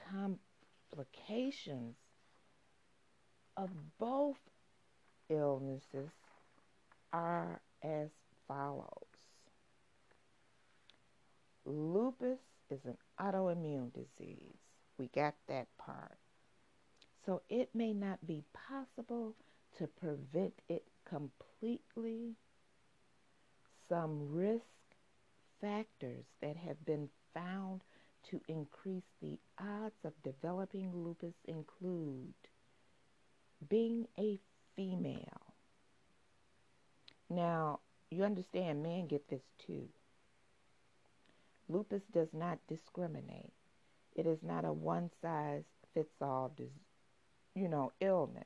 complications 0.91 1.95
of 3.55 3.69
both 3.99 4.37
illnesses 5.29 6.09
are 7.13 7.61
as 7.83 8.09
follows. 8.47 8.87
Lupus 11.65 12.39
is 12.69 12.79
an 12.85 12.97
autoimmune 13.19 13.91
disease. 13.93 14.55
We 14.97 15.07
got 15.07 15.35
that 15.47 15.67
part. 15.77 16.17
So 17.25 17.41
it 17.49 17.69
may 17.73 17.93
not 17.93 18.25
be 18.25 18.43
possible 18.69 19.35
to 19.77 19.87
prevent 19.87 20.53
it 20.69 20.85
completely. 21.05 22.35
Some 23.89 24.31
risk 24.31 24.63
factors 25.61 26.25
that 26.41 26.55
have 26.55 26.85
been 26.85 27.09
found 27.33 27.81
to 28.30 28.41
increase 28.47 29.03
the 29.21 29.38
odds 29.60 29.95
of 30.03 30.13
developing 30.23 30.91
lupus 30.93 31.34
include 31.45 32.34
being 33.69 34.06
a 34.19 34.39
female. 34.75 35.53
Now, 37.30 37.80
you 38.10 38.23
understand 38.23 38.84
men 38.84 39.08
get 39.08 39.30
this 39.30 39.41
too. 39.65 39.88
Lupus 41.69 42.01
does 42.13 42.30
not 42.34 42.60
discriminate. 42.67 43.51
It 44.15 44.25
is 44.25 44.39
not 44.41 44.65
a 44.65 44.71
one 44.71 45.10
size 45.21 45.63
fits 45.93 46.21
all, 46.21 46.51
you 47.56 47.67
know, 47.67 47.91
illness. 47.99 48.45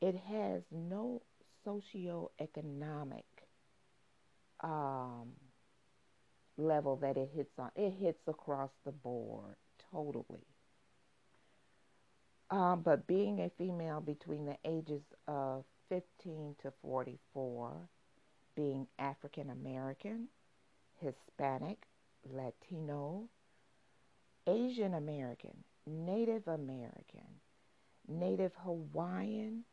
It 0.00 0.16
has 0.28 0.62
no 0.70 1.22
socioeconomic 1.66 3.24
um, 4.62 5.32
level 6.56 6.96
that 6.96 7.16
it 7.16 7.30
hits 7.34 7.58
on. 7.58 7.70
It 7.76 7.92
hits 7.92 8.26
across 8.26 8.70
the 8.84 8.92
board 8.92 9.56
totally. 9.90 10.46
Um, 12.50 12.82
but 12.84 13.06
being 13.06 13.40
a 13.40 13.50
female 13.58 14.00
between 14.00 14.46
the 14.46 14.56
ages 14.64 15.02
of 15.26 15.64
15 15.88 16.54
to 16.62 16.72
44, 16.82 17.72
being 18.54 18.86
African 18.98 19.50
American, 19.50 20.28
Hispanic, 21.00 21.78
Latino, 22.32 23.24
Asian 24.46 24.94
American, 24.94 25.64
Native 25.86 26.46
American, 26.46 27.40
Native 28.08 28.52
Hawaiian, 28.62 29.64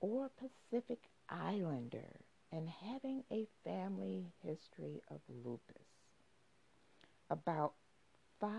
or 0.00 0.30
Pacific 0.38 1.00
Islander, 1.30 2.20
and 2.52 2.68
having 2.68 3.24
a 3.32 3.46
family 3.64 4.26
history 4.42 5.02
of 5.10 5.20
lupus. 5.44 5.87
About 7.30 7.72
5 8.40 8.50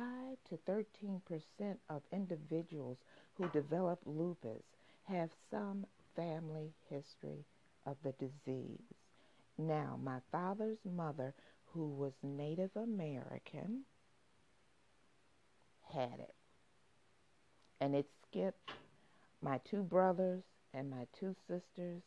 to 0.49 0.58
13 0.65 1.21
percent 1.25 1.79
of 1.89 2.01
individuals 2.12 2.97
who 3.36 3.47
develop 3.49 3.99
lupus 4.05 4.63
have 5.03 5.29
some 5.49 5.86
family 6.15 6.73
history 6.89 7.45
of 7.86 7.95
the 8.03 8.13
disease. 8.13 8.79
Now, 9.58 9.99
my 10.01 10.19
father's 10.32 10.77
mother, 10.86 11.34
who 11.73 11.88
was 11.89 12.13
Native 12.23 12.71
American, 12.75 13.84
had 15.93 16.19
it. 16.19 16.36
And 17.82 17.95
it 17.95 18.08
skipped 18.27 18.71
my 19.41 19.60
two 19.69 19.84
brothers 19.84 20.43
and 20.73 20.89
my 20.89 21.08
two 21.19 21.36
sisters 21.47 22.01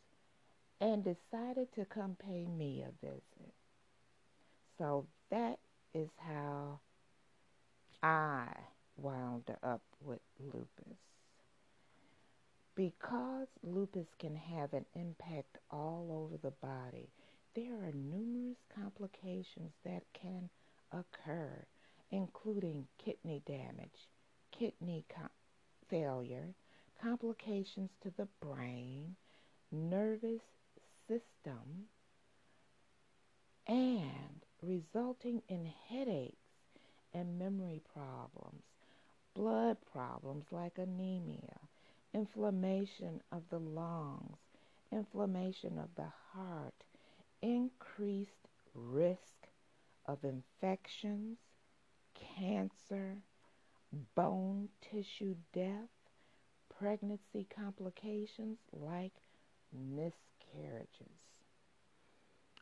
and 0.79 1.03
decided 1.03 1.73
to 1.75 1.85
come 1.85 2.15
pay 2.19 2.45
me 2.45 2.83
a 2.83 3.05
visit. 3.05 3.53
So 4.77 5.05
that 5.31 5.59
is 5.93 6.09
how 6.17 6.79
I 8.03 8.47
wound 8.97 9.49
up 9.63 9.81
with 10.01 10.21
lupus. 10.39 10.97
Because 12.75 13.47
lupus 13.63 14.07
can 14.19 14.35
have 14.35 14.73
an 14.73 14.85
impact 14.95 15.57
all 15.71 16.07
over 16.11 16.37
the 16.37 16.51
body, 16.65 17.09
there 17.55 17.73
are 17.83 17.91
numerous 17.93 18.57
complications 18.75 19.71
that 19.83 20.03
can 20.13 20.49
occur, 20.91 21.65
including 22.11 22.87
kidney 22.97 23.41
damage, 23.47 24.09
kidney 24.51 25.05
co- 25.09 25.29
failure, 25.89 26.53
complications 27.01 27.89
to 28.03 28.11
the 28.17 28.27
brain, 28.41 29.15
nervous 29.71 30.41
system, 31.07 31.87
and 33.67 34.42
resulting 34.63 35.41
in 35.49 35.71
headaches 35.89 36.37
and 37.13 37.37
memory 37.37 37.81
problems, 37.93 38.63
blood 39.35 39.77
problems 39.91 40.45
like 40.51 40.77
anemia, 40.77 41.59
inflammation 42.13 43.21
of 43.31 43.43
the 43.49 43.59
lungs, 43.59 44.37
inflammation 44.91 45.77
of 45.77 45.89
the 45.95 46.11
heart, 46.33 46.85
increased 47.41 48.47
risk 48.73 49.47
of 50.05 50.23
infections, 50.23 51.37
cancer, 52.15 53.17
bone 54.15 54.69
tissue 54.81 55.35
death, 55.53 55.89
pregnancy 56.79 57.47
complications 57.55 58.57
like 58.71 59.13
miscarriages. 59.71 61.19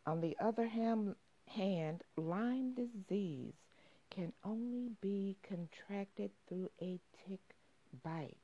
On 0.05 0.21
the 0.21 0.35
other 0.39 0.67
hand, 0.67 1.15
hand, 1.55 2.03
Lyme 2.17 2.73
disease 2.73 3.53
can 4.09 4.33
only 4.43 4.89
be 5.01 5.37
contracted 5.47 6.31
through 6.47 6.69
a 6.81 6.99
tick 7.27 7.39
bite. 8.03 8.37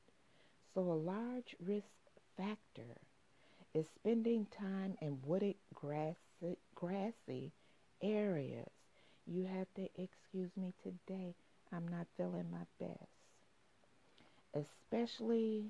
So, 0.74 0.82
a 0.82 0.94
large 0.94 1.56
risk 1.66 1.86
factor 2.36 2.96
is 3.74 3.86
spending 4.00 4.48
time 4.60 4.98
in 5.02 5.20
wooded, 5.26 5.56
grassy, 5.74 6.58
grassy 6.76 7.52
areas. 8.02 8.70
You 9.26 9.46
have 9.46 9.68
to 9.76 9.84
excuse 10.02 10.52
me 10.56 10.74
today. 10.84 11.34
I'm 11.72 11.88
not 11.88 12.08
feeling 12.16 12.46
my 12.52 12.66
best. 12.80 13.10
Especially 14.54 15.66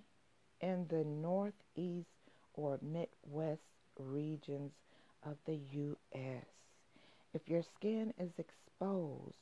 in 0.62 0.86
the 0.90 1.04
northeast 1.04 2.08
or 2.54 2.80
midwest 2.82 3.62
regions 4.00 4.72
of 5.26 5.38
the 5.46 5.60
U.S. 5.72 6.46
If 7.34 7.48
your 7.48 7.64
skin 7.76 8.14
is 8.20 8.32
exposed, 8.38 9.36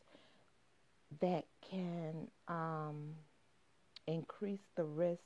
that 1.22 1.46
can 1.70 2.28
um, 2.48 3.16
increase 4.08 4.66
the 4.76 4.84
risk 4.84 5.22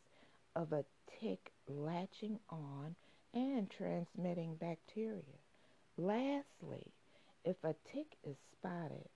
of 0.56 0.74
a 0.74 0.84
tick 1.20 1.52
latching 1.68 2.40
on 2.50 2.96
and 3.34 3.70
transmitting 3.70 4.56
bacteria. 4.56 5.24
Lastly, 5.98 6.86
if 7.46 7.56
a 7.64 7.76
tick 7.92 8.18
is 8.24 8.36
spotted, 8.54 9.10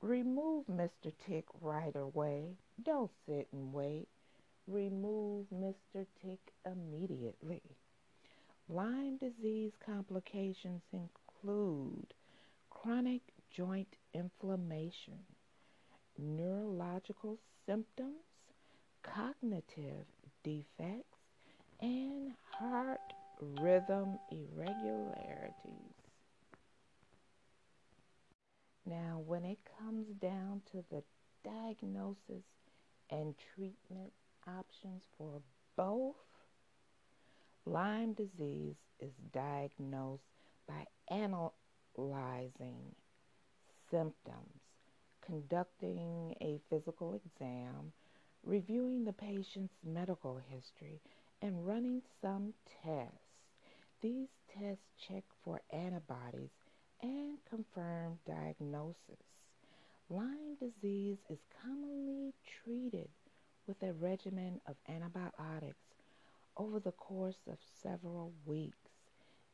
remove 0.00 0.66
Mr. 0.66 1.12
Tick 1.26 1.44
right 1.60 1.94
away. 1.94 2.56
Don't 2.84 3.10
sit 3.26 3.48
and 3.52 3.72
wait. 3.72 4.08
Remove 4.66 5.46
Mr. 5.54 6.06
Tick 6.22 6.40
immediately. 6.64 7.62
Lyme 8.68 9.18
disease 9.18 9.72
complications 9.84 10.82
include 10.92 12.14
chronic 12.72 13.22
joint 13.54 13.88
inflammation, 14.14 15.18
neurological 16.18 17.38
symptoms, 17.66 18.24
cognitive 19.02 20.06
defects, 20.42 21.18
and 21.80 22.32
heart 22.58 23.00
rhythm 23.60 24.18
irregularities. 24.30 25.92
Now, 28.86 29.22
when 29.26 29.44
it 29.44 29.58
comes 29.78 30.06
down 30.20 30.62
to 30.72 30.84
the 30.90 31.02
diagnosis 31.44 32.44
and 33.10 33.34
treatment 33.54 34.12
options 34.46 35.02
for 35.16 35.40
both, 35.76 36.16
Lyme 37.64 38.14
disease 38.14 38.74
is 38.98 39.12
diagnosed 39.32 40.22
by 40.66 40.84
analyzing 41.96 42.94
symptoms, 43.90 44.60
conducting 45.24 46.34
a 46.40 46.60
physical 46.70 47.14
exam, 47.14 47.92
reviewing 48.44 49.04
the 49.04 49.12
patient's 49.12 49.74
medical 49.84 50.40
history, 50.50 51.00
and 51.42 51.66
running 51.66 52.02
some 52.20 52.52
tests. 52.82 53.18
These 54.00 54.28
tests 54.58 54.84
check 55.08 55.24
for 55.44 55.60
antibodies 55.72 56.50
and 57.02 57.38
confirm 57.48 58.18
diagnosis. 58.26 58.96
Lyme 60.08 60.56
disease 60.60 61.18
is 61.30 61.38
commonly 61.62 62.32
treated 62.64 63.08
with 63.66 63.82
a 63.82 63.92
regimen 63.94 64.60
of 64.66 64.76
antibiotics 64.88 65.76
over 66.56 66.80
the 66.80 66.92
course 66.92 67.38
of 67.48 67.56
several 67.82 68.32
weeks. 68.44 68.81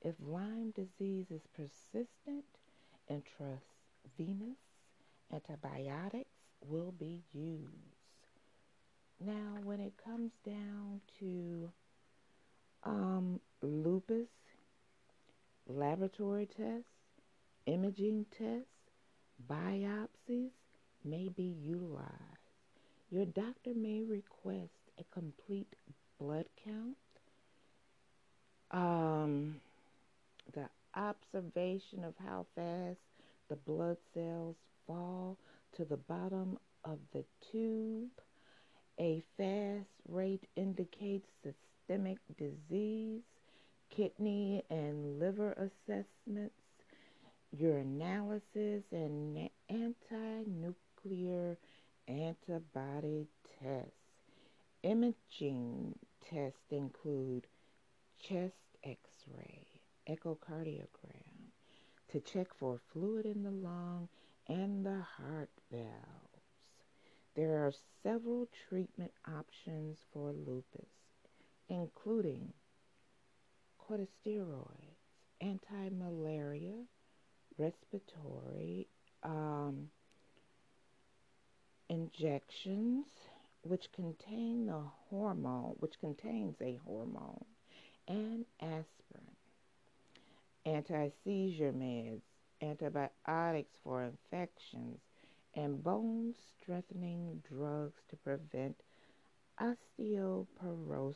If 0.02 0.14
Lyme 0.20 0.72
disease 0.76 1.26
is 1.30 1.42
persistent, 1.56 2.44
intravenous 3.08 4.58
antibiotics 5.32 6.30
will 6.66 6.92
be 6.92 7.22
used. 7.32 7.66
Now, 9.20 9.58
when 9.64 9.80
it 9.80 9.94
comes 10.02 10.30
down 10.46 11.00
to 11.18 11.70
um, 12.84 13.40
lupus, 13.62 14.28
laboratory 15.66 16.46
tests, 16.46 16.88
imaging 17.66 18.26
tests, 18.30 18.66
biopsies 19.50 20.50
may 21.04 21.28
be 21.28 21.56
utilized. 21.64 22.04
Your 23.10 23.24
doctor 23.24 23.74
may 23.74 24.02
request 24.02 24.70
a 24.98 25.04
complete 25.12 25.74
blood 26.20 26.46
count, 26.64 26.96
um, 28.70 29.60
observation 30.96 32.04
of 32.04 32.14
how 32.24 32.46
fast 32.54 32.98
the 33.48 33.56
blood 33.56 33.96
cells 34.14 34.56
fall 34.86 35.38
to 35.76 35.84
the 35.84 35.96
bottom 35.96 36.58
of 36.84 36.98
the 37.12 37.24
tube. 37.50 38.10
A 39.00 39.22
fast 39.36 39.88
rate 40.08 40.46
indicates 40.56 41.28
systemic 41.42 42.18
disease, 42.36 43.22
kidney 43.90 44.64
and 44.70 45.18
liver 45.18 45.52
assessments, 45.52 46.54
urinalysis, 47.56 48.82
and 48.92 49.48
anti-nuclear 49.70 51.56
antibody 52.08 53.28
tests. 53.60 53.92
Imaging 54.82 55.94
tests 56.28 56.70
include 56.70 57.46
chest 58.20 58.54
x-ray, 58.84 59.67
echocardiogram, 60.08 61.52
to 62.10 62.20
check 62.20 62.48
for 62.58 62.80
fluid 62.92 63.26
in 63.26 63.42
the 63.42 63.50
lung 63.50 64.08
and 64.48 64.84
the 64.84 65.00
heart 65.00 65.50
valves. 65.70 65.94
There 67.34 67.66
are 67.66 67.72
several 68.02 68.48
treatment 68.68 69.12
options 69.26 69.98
for 70.12 70.32
lupus, 70.32 70.88
including 71.68 72.52
corticosteroids, 73.88 74.96
anti-malaria, 75.40 76.84
respiratory 77.58 78.88
um, 79.22 79.88
injections, 81.88 83.06
which 83.62 83.92
contain 83.92 84.66
the 84.66 84.82
hormone, 85.10 85.74
which 85.78 85.98
contains 86.00 86.56
a 86.60 86.78
hormone, 86.86 87.44
and 88.06 88.44
aspirin, 88.60 89.27
anti-seizure 90.74 91.72
meds, 91.72 92.20
antibiotics 92.62 93.72
for 93.82 94.04
infections, 94.04 94.98
and 95.54 95.82
bone 95.82 96.34
strengthening 96.60 97.42
drugs 97.48 98.00
to 98.10 98.16
prevent 98.16 98.76
osteoporosis. 99.60 101.14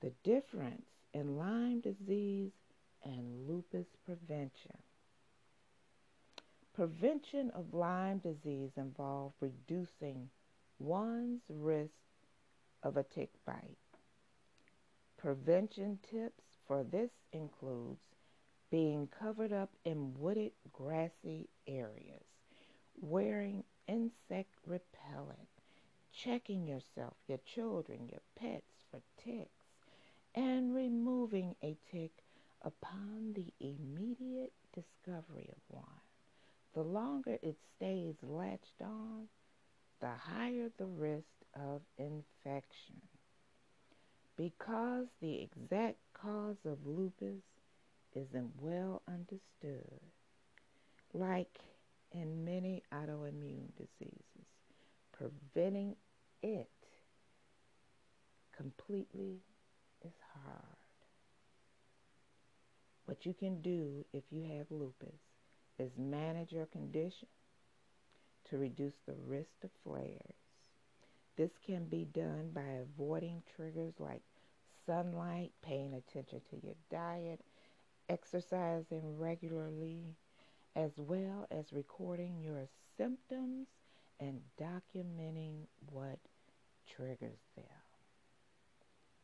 The 0.00 0.12
difference 0.24 0.86
in 1.14 1.36
Lyme 1.36 1.80
disease 1.80 2.52
and 3.04 3.48
lupus 3.48 3.86
prevention. 4.04 4.78
Prevention 6.74 7.50
of 7.54 7.74
Lyme 7.74 8.18
disease 8.18 8.70
involves 8.76 9.34
reducing 9.40 10.28
one's 10.78 11.42
risk 11.48 11.90
of 12.82 12.96
a 12.96 13.04
tick 13.04 13.30
bite. 13.46 13.76
Prevention 15.18 15.98
tips 16.10 16.42
for 16.72 16.84
this 16.84 17.10
includes 17.34 18.00
being 18.70 19.06
covered 19.20 19.52
up 19.52 19.68
in 19.84 20.14
wooded 20.18 20.52
grassy 20.72 21.50
areas, 21.66 22.24
wearing 22.98 23.62
insect 23.86 24.54
repellent, 24.66 25.50
checking 26.14 26.66
yourself, 26.66 27.12
your 27.28 27.40
children, 27.44 28.08
your 28.08 28.22
pets 28.40 28.72
for 28.90 29.02
ticks, 29.22 29.66
and 30.34 30.74
removing 30.74 31.54
a 31.62 31.76
tick 31.90 32.24
upon 32.62 33.34
the 33.34 33.52
immediate 33.60 34.54
discovery 34.74 35.50
of 35.52 35.60
one. 35.68 35.84
The 36.72 36.84
longer 36.84 37.36
it 37.42 37.58
stays 37.76 38.14
latched 38.22 38.80
on, 38.80 39.28
the 40.00 40.08
higher 40.08 40.70
the 40.78 40.86
risk 40.86 41.34
of 41.54 41.82
infection. 41.98 43.02
Because 44.36 45.06
the 45.20 45.42
exact 45.42 45.98
cause 46.14 46.56
of 46.64 46.78
lupus 46.86 47.42
isn't 48.14 48.50
well 48.60 49.02
understood, 49.08 50.00
like 51.12 51.58
in 52.12 52.44
many 52.44 52.82
autoimmune 52.92 53.68
diseases, 53.76 54.46
preventing 55.12 55.96
it 56.42 56.68
completely 58.56 59.40
is 60.04 60.12
hard. 60.34 60.76
What 63.06 63.26
you 63.26 63.34
can 63.34 63.60
do 63.60 64.04
if 64.12 64.24
you 64.30 64.42
have 64.56 64.66
lupus 64.70 65.20
is 65.78 65.90
manage 65.98 66.52
your 66.52 66.66
condition 66.66 67.28
to 68.50 68.58
reduce 68.58 68.94
the 69.06 69.14
risk 69.26 69.64
of 69.64 69.70
flares. 69.84 70.41
This 71.36 71.52
can 71.64 71.84
be 71.86 72.04
done 72.04 72.50
by 72.54 72.80
avoiding 72.82 73.42
triggers 73.56 73.94
like 73.98 74.22
sunlight, 74.86 75.52
paying 75.62 75.94
attention 75.94 76.40
to 76.50 76.56
your 76.62 76.74
diet, 76.90 77.40
exercising 78.08 79.18
regularly, 79.18 80.16
as 80.76 80.92
well 80.96 81.46
as 81.50 81.72
recording 81.72 82.40
your 82.42 82.66
symptoms 82.96 83.68
and 84.20 84.40
documenting 84.60 85.66
what 85.90 86.18
triggers 86.86 87.40
them. 87.56 87.64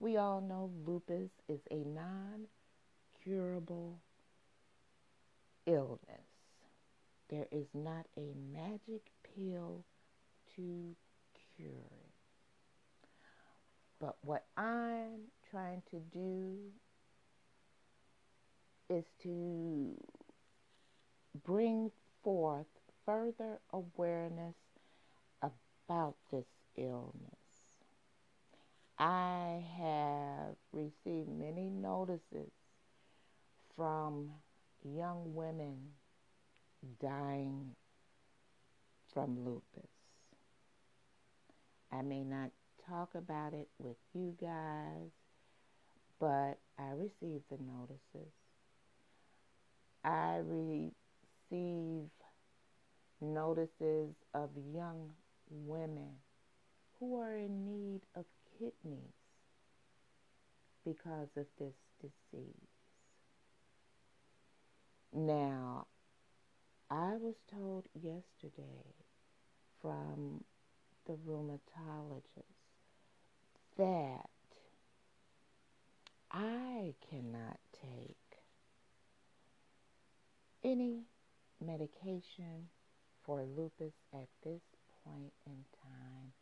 We 0.00 0.16
all 0.16 0.40
know 0.40 0.70
lupus 0.86 1.30
is 1.48 1.60
a 1.70 1.84
non 1.84 2.46
curable 3.22 3.98
illness. 5.66 6.00
There 7.28 7.46
is 7.52 7.66
not 7.74 8.06
a 8.16 8.32
magic 8.52 9.10
pill 9.22 9.84
to 10.56 10.96
But 14.00 14.16
what 14.22 14.44
I'm 14.56 15.26
trying 15.50 15.82
to 15.90 15.98
do 16.12 16.56
is 18.88 19.04
to 19.22 19.94
bring 21.44 21.90
forth 22.22 22.66
further 23.04 23.58
awareness 23.72 24.54
about 25.42 26.14
this 26.30 26.46
illness. 26.76 27.34
I 28.98 29.64
have 29.78 30.56
received 30.72 31.28
many 31.28 31.68
notices 31.68 32.50
from 33.76 34.30
young 34.84 35.34
women 35.34 35.76
dying 37.00 37.74
from 39.12 39.44
lupus. 39.44 39.97
I 41.92 42.02
may 42.02 42.22
not 42.22 42.50
talk 42.88 43.14
about 43.14 43.54
it 43.54 43.68
with 43.78 43.96
you 44.14 44.34
guys, 44.40 45.10
but 46.20 46.58
I 46.78 46.90
receive 46.94 47.42
the 47.50 47.58
notices. 47.60 48.32
I 50.04 50.40
receive 51.50 52.08
notices 53.20 54.14
of 54.34 54.50
young 54.74 55.10
women 55.50 56.10
who 56.98 57.20
are 57.20 57.36
in 57.36 57.64
need 57.64 58.00
of 58.16 58.24
kidneys 58.58 59.14
because 60.84 61.28
of 61.36 61.46
this 61.58 61.74
disease. 62.00 62.54
Now, 65.12 65.86
I 66.90 67.16
was 67.18 67.34
told 67.50 67.86
yesterday 67.94 68.94
from 69.80 70.44
the 71.08 71.14
rheumatologist 71.26 72.44
that 73.78 74.28
I 76.30 76.94
cannot 77.10 77.58
take 77.72 78.16
any 80.62 81.04
medication 81.64 82.68
for 83.24 83.42
lupus 83.42 83.94
at 84.12 84.28
this 84.44 84.60
point 85.04 85.32
in 85.46 85.64
time 85.82 86.32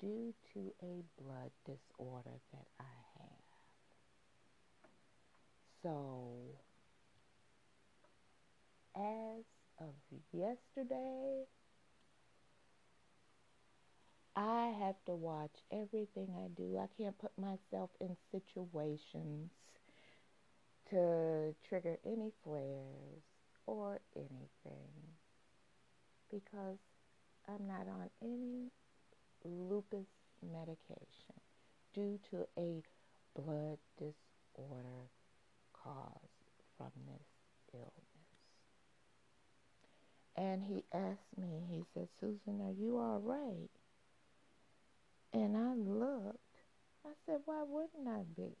due 0.00 0.32
to 0.54 0.72
a 0.82 1.02
blood 1.20 1.50
disorder 1.66 2.38
that 2.52 2.66
I 2.78 2.84
have. 3.18 3.42
So, 5.82 6.36
as 8.94 9.44
of 9.80 9.94
yesterday, 10.32 11.44
I 14.34 14.74
have 14.80 14.96
to 15.06 15.12
watch 15.12 15.54
everything 15.70 16.28
I 16.36 16.48
do. 16.56 16.78
I 16.78 16.86
can't 16.96 17.18
put 17.18 17.32
myself 17.38 17.90
in 18.00 18.16
situations 18.30 19.50
to 20.90 21.54
trigger 21.68 21.98
any 22.06 22.32
flares 22.42 23.22
or 23.66 24.00
anything 24.16 24.92
because 26.30 26.78
I'm 27.48 27.66
not 27.66 27.86
on 27.88 28.08
any 28.22 28.70
lupus 29.44 30.06
medication 30.42 31.40
due 31.94 32.18
to 32.30 32.46
a 32.58 32.82
blood 33.38 33.78
disorder 33.98 35.10
caused 35.72 36.52
from 36.76 36.90
this 37.06 37.26
illness. 37.74 38.12
And 40.36 40.62
he 40.64 40.84
asked 40.94 41.36
me, 41.36 41.64
he 41.70 41.84
said, 41.92 42.08
Susan, 42.18 42.60
are 42.62 42.72
you 42.72 42.98
all 42.98 43.20
right? 43.20 43.68
And 45.32 45.56
I 45.56 45.74
looked. 45.74 46.38
I 47.04 47.10
said, 47.26 47.40
why 47.46 47.62
wouldn't 47.66 48.06
I 48.06 48.22
be? 48.36 48.54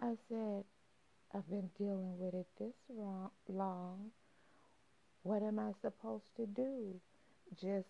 I 0.00 0.14
said, 0.28 0.64
I've 1.34 1.48
been 1.48 1.70
dealing 1.78 2.18
with 2.18 2.34
it 2.34 2.46
this 2.58 2.74
long. 3.48 4.10
What 5.22 5.42
am 5.42 5.58
I 5.58 5.72
supposed 5.80 6.36
to 6.36 6.46
do? 6.46 7.00
Just, 7.60 7.88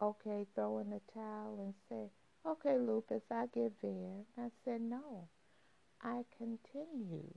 okay, 0.00 0.46
throw 0.54 0.78
in 0.78 0.90
the 0.90 1.00
towel 1.12 1.58
and 1.60 1.74
say, 1.88 2.10
okay, 2.46 2.78
lupus, 2.78 3.22
I 3.30 3.46
give 3.52 3.72
in. 3.82 4.24
I 4.38 4.50
said, 4.64 4.80
no. 4.80 5.28
I 6.02 6.22
continue 6.36 7.32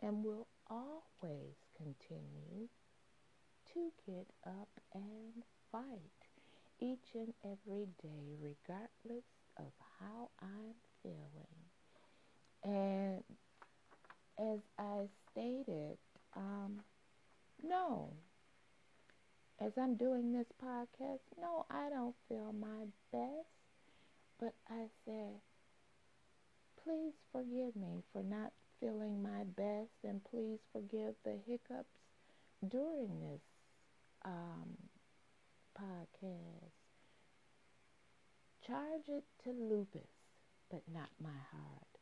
and 0.00 0.24
will 0.24 0.46
always 0.68 1.56
continue 1.76 2.68
to 3.74 3.92
get 4.06 4.26
up 4.46 4.68
and 4.94 5.42
fight 5.72 6.19
each 6.80 7.14
and 7.14 7.32
every 7.44 7.86
day, 8.02 8.36
regardless 8.40 9.24
of 9.58 9.72
how 10.00 10.30
I'm 10.40 10.74
feeling. 11.02 11.54
And 12.64 13.22
as 14.38 14.58
I 14.78 15.08
stated, 15.30 15.98
um, 16.36 16.80
no. 17.62 18.12
As 19.60 19.78
I'm 19.78 19.94
doing 19.94 20.32
this 20.32 20.50
podcast, 20.60 21.20
no, 21.40 21.64
I 21.70 21.88
don't 21.90 22.16
feel 22.28 22.52
my 22.52 22.86
best. 23.12 23.46
But 24.40 24.54
I 24.68 24.88
said, 25.04 25.40
please 26.82 27.14
forgive 27.32 27.76
me 27.76 28.02
for 28.12 28.22
not 28.22 28.52
feeling 28.80 29.22
my 29.22 29.44
best 29.44 29.92
and 30.02 30.24
please 30.24 30.58
forgive 30.72 31.14
the 31.24 31.36
hiccups 31.46 31.94
during 32.68 33.20
this 33.20 33.40
um, 34.24 34.76
podcast. 35.80 36.76
Charge 38.66 39.08
it 39.08 39.24
to 39.44 39.50
lupus, 39.50 40.10
but 40.70 40.82
not 40.92 41.08
my 41.22 41.40
heart. 41.50 41.98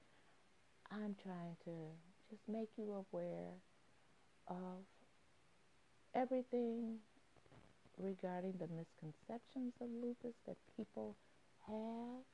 I'm 0.91 1.15
trying 1.23 1.57
to 1.65 1.95
just 2.29 2.43
make 2.49 2.71
you 2.77 3.05
aware 3.13 3.55
of 4.49 4.85
everything 6.15 6.99
regarding 7.97 8.55
the 8.59 8.69
misconceptions 8.69 9.75
of 9.81 9.89
lupus 10.03 10.35
that 10.47 10.57
people 10.77 11.17
have, 11.67 12.25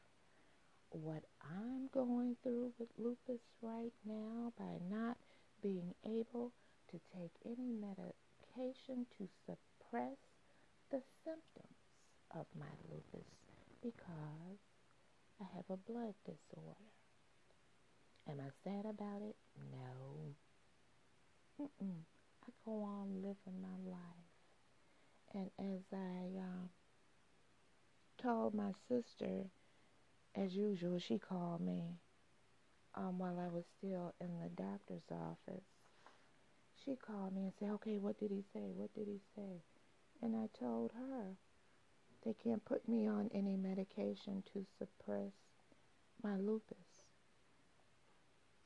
what 0.91 1.25
I'm 1.43 1.89
going 1.93 2.37
through 2.43 2.73
with 2.79 2.89
lupus 2.97 3.43
right 3.61 3.93
now 4.07 4.53
by 4.59 4.79
not 4.91 5.17
being 5.63 5.95
able 6.05 6.53
to 6.91 7.01
take 7.19 7.33
any 7.45 7.73
medication 7.73 9.07
to 9.19 9.29
suppress 9.47 10.17
the 10.95 11.03
symptoms 11.25 11.75
of 12.39 12.47
my 12.57 12.71
lupus 12.89 13.27
because 13.83 14.63
I 15.41 15.45
have 15.57 15.65
a 15.69 15.77
blood 15.77 16.15
disorder. 16.25 16.87
Am 18.31 18.39
I 18.39 18.51
sad 18.63 18.87
about 18.87 19.21
it? 19.23 19.35
No. 19.73 20.37
Mm-mm. 21.61 21.99
I 22.47 22.51
go 22.65 22.83
on 22.85 23.17
living 23.17 23.61
my 23.61 23.91
life. 23.91 24.31
And 25.35 25.51
as 25.59 25.83
I 25.93 26.39
um, 26.39 26.71
told 28.23 28.55
my 28.55 28.71
sister, 28.89 29.47
as 30.37 30.55
usual, 30.55 31.01
she 31.01 31.19
called 31.19 31.61
me 31.61 31.99
um, 32.95 33.19
while 33.19 33.41
I 33.41 33.49
was 33.49 33.65
still 33.79 34.15
in 34.21 34.29
the 34.41 34.51
doctor's 34.51 35.11
office. 35.11 35.65
She 36.85 36.95
called 36.95 37.35
me 37.35 37.43
and 37.43 37.53
said, 37.59 37.71
okay, 37.71 37.99
what 37.99 38.21
did 38.21 38.31
he 38.31 38.45
say? 38.53 38.71
What 38.77 38.95
did 38.95 39.09
he 39.09 39.19
say? 39.35 39.61
And 40.23 40.37
I 40.37 40.49
told 40.59 40.93
her 40.93 41.37
They 42.25 42.35
can't 42.35 42.65
put 42.65 42.89
me 42.89 43.07
on 43.07 43.31
any 43.35 43.57
medication 43.57 44.43
to 44.53 44.65
suppress 44.79 45.33
my 46.23 46.37
lupus. 46.37 47.05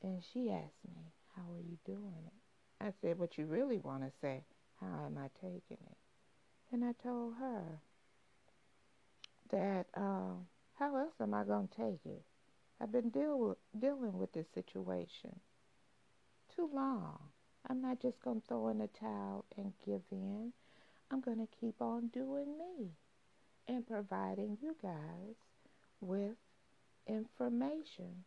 And 0.01 0.23
she 0.23 0.49
asked 0.51 0.85
me, 0.87 1.13
How 1.35 1.43
are 1.53 1.61
you 1.61 1.77
doing 1.85 2.23
it? 2.25 2.33
I 2.81 2.93
said, 3.01 3.19
What 3.19 3.37
you 3.37 3.45
really 3.45 3.79
want 3.79 4.03
to 4.03 4.11
say, 4.21 4.43
how 4.79 5.05
am 5.05 5.17
I 5.17 5.27
taking 5.41 5.77
it? 5.91 5.97
And 6.71 6.85
I 6.85 6.93
told 7.03 7.33
her 7.39 7.81
that, 9.51 9.87
uh, 9.95 10.35
how 10.77 10.95
else 10.95 11.15
am 11.19 11.33
I 11.33 11.43
going 11.43 11.67
to 11.67 11.75
take 11.75 12.05
it? 12.05 12.23
I've 12.79 12.91
been 12.91 13.09
deal 13.09 13.37
with, 13.39 13.57
dealing 13.77 14.17
with 14.17 14.31
this 14.31 14.47
situation 14.53 15.39
too 16.55 16.69
long. 16.73 17.19
I'm 17.69 17.81
not 17.81 18.01
just 18.01 18.21
going 18.21 18.41
to 18.41 18.47
throw 18.47 18.69
in 18.69 18.77
the 18.77 18.87
towel 18.87 19.45
and 19.57 19.73
give 19.85 20.01
in. 20.11 20.53
I'm 21.11 21.21
going 21.21 21.39
to 21.39 21.47
keep 21.59 21.81
on 21.81 22.07
doing 22.07 22.57
me 22.57 22.91
and 23.67 23.85
providing 23.87 24.57
you 24.61 24.75
guys 24.81 25.35
with 26.01 26.35
information 27.07 28.23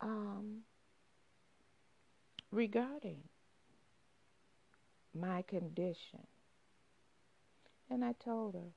um, 0.00 0.62
regarding 2.50 3.22
my 5.14 5.42
condition. 5.42 6.26
And 7.90 8.04
I 8.04 8.12
told 8.24 8.54
her, 8.54 8.70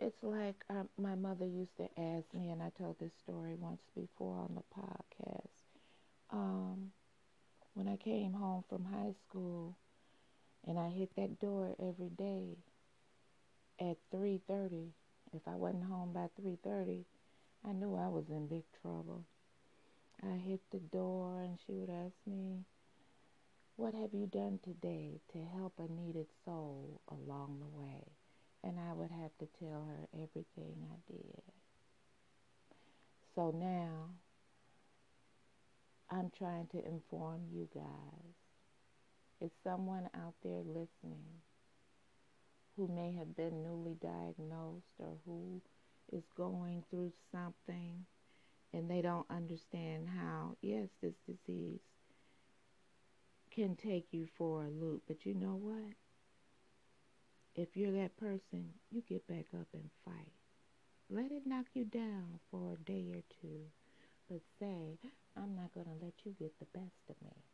it's 0.00 0.22
like 0.22 0.64
um, 0.70 0.88
my 0.98 1.14
mother 1.14 1.46
used 1.46 1.76
to 1.76 1.84
ask 2.00 2.24
me, 2.34 2.50
and 2.50 2.62
I 2.62 2.70
told 2.78 2.98
this 2.98 3.12
story 3.22 3.54
once 3.54 3.82
before 3.94 4.38
on 4.38 4.54
the 4.54 4.80
podcast. 4.80 5.48
Um, 6.30 6.92
when 7.74 7.86
I 7.88 7.96
came 7.96 8.32
home 8.32 8.64
from 8.68 8.84
high 8.84 9.14
school, 9.28 9.76
and 10.66 10.78
I 10.78 10.88
hit 10.88 11.14
that 11.16 11.40
door 11.40 11.74
every 11.78 12.10
day 12.10 12.56
at 13.80 13.96
3:30. 14.10 14.92
If 15.32 15.46
I 15.46 15.54
wasn't 15.54 15.84
home 15.84 16.12
by 16.12 16.28
3:30, 16.40 17.04
I 17.64 17.72
knew 17.72 17.94
I 17.94 18.08
was 18.08 18.28
in 18.30 18.46
big 18.48 18.64
trouble. 18.82 19.24
I 20.22 20.36
hit 20.36 20.60
the 20.70 20.80
door, 20.80 21.42
and 21.42 21.58
she 21.66 21.72
would 21.72 21.90
ask 21.90 22.14
me, 22.26 22.64
"What 23.76 23.94
have 23.94 24.12
you 24.12 24.26
done 24.26 24.58
today 24.58 25.20
to 25.32 25.44
help 25.44 25.78
a 25.78 25.88
needed 25.88 26.28
soul 26.44 27.00
along 27.08 27.60
the 27.60 27.78
way?" 27.78 28.04
and 28.62 28.78
I 28.78 28.92
would 28.92 29.10
have 29.10 29.30
to 29.38 29.46
tell 29.58 29.84
her 29.84 30.08
everything 30.14 30.86
I 30.92 31.12
did. 31.12 31.42
So 33.34 33.50
now 33.50 34.10
I'm 36.10 36.30
trying 36.36 36.66
to 36.68 36.84
inform 36.86 37.46
you 37.50 37.68
guys. 37.74 38.39
Is 39.40 39.50
someone 39.64 40.08
out 40.14 40.34
there 40.42 40.62
listening 40.66 41.40
who 42.76 42.88
may 42.88 43.14
have 43.18 43.36
been 43.36 43.62
newly 43.62 43.96
diagnosed 44.02 44.84
or 44.98 45.16
who 45.24 45.60
is 46.12 46.24
going 46.36 46.84
through 46.90 47.12
something 47.32 48.04
and 48.72 48.90
they 48.90 49.02
don't 49.02 49.26
understand 49.30 50.08
how, 50.08 50.56
yes, 50.60 50.88
this 51.02 51.14
disease 51.26 51.80
can 53.50 53.76
take 53.76 54.06
you 54.12 54.28
for 54.38 54.64
a 54.64 54.70
loop. 54.70 55.02
But 55.08 55.26
you 55.26 55.34
know 55.34 55.58
what? 55.60 55.94
If 57.54 57.76
you're 57.76 57.92
that 57.92 58.16
person, 58.16 58.70
you 58.90 59.02
get 59.08 59.26
back 59.26 59.46
up 59.58 59.66
and 59.72 59.90
fight. 60.04 60.32
Let 61.08 61.32
it 61.32 61.46
knock 61.46 61.66
you 61.74 61.84
down 61.84 62.38
for 62.50 62.72
a 62.72 62.76
day 62.76 63.10
or 63.12 63.22
two, 63.42 63.62
but 64.28 64.40
say, 64.60 64.98
I'm 65.36 65.56
not 65.56 65.74
going 65.74 65.86
to 65.86 66.04
let 66.04 66.14
you 66.24 66.34
get 66.38 66.56
the 66.60 66.66
best 66.78 67.08
of 67.08 67.16
me. 67.24 67.49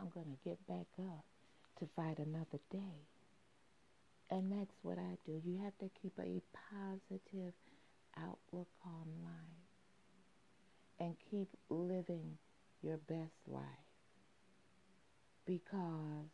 I'm 0.00 0.08
going 0.10 0.26
to 0.26 0.48
get 0.48 0.66
back 0.66 0.86
up 0.98 1.24
to 1.78 1.88
fight 1.96 2.18
another 2.18 2.60
day. 2.70 3.06
And 4.30 4.50
that's 4.50 4.74
what 4.82 4.98
I 4.98 5.16
do. 5.26 5.40
You 5.44 5.60
have 5.64 5.76
to 5.78 5.90
keep 6.00 6.18
a 6.18 6.40
positive 6.70 7.52
outlook 8.16 8.68
on 8.84 9.06
life 9.22 9.64
and 10.98 11.16
keep 11.30 11.48
living 11.68 12.38
your 12.82 12.96
best 12.96 13.32
life 13.46 13.62
because 15.46 16.28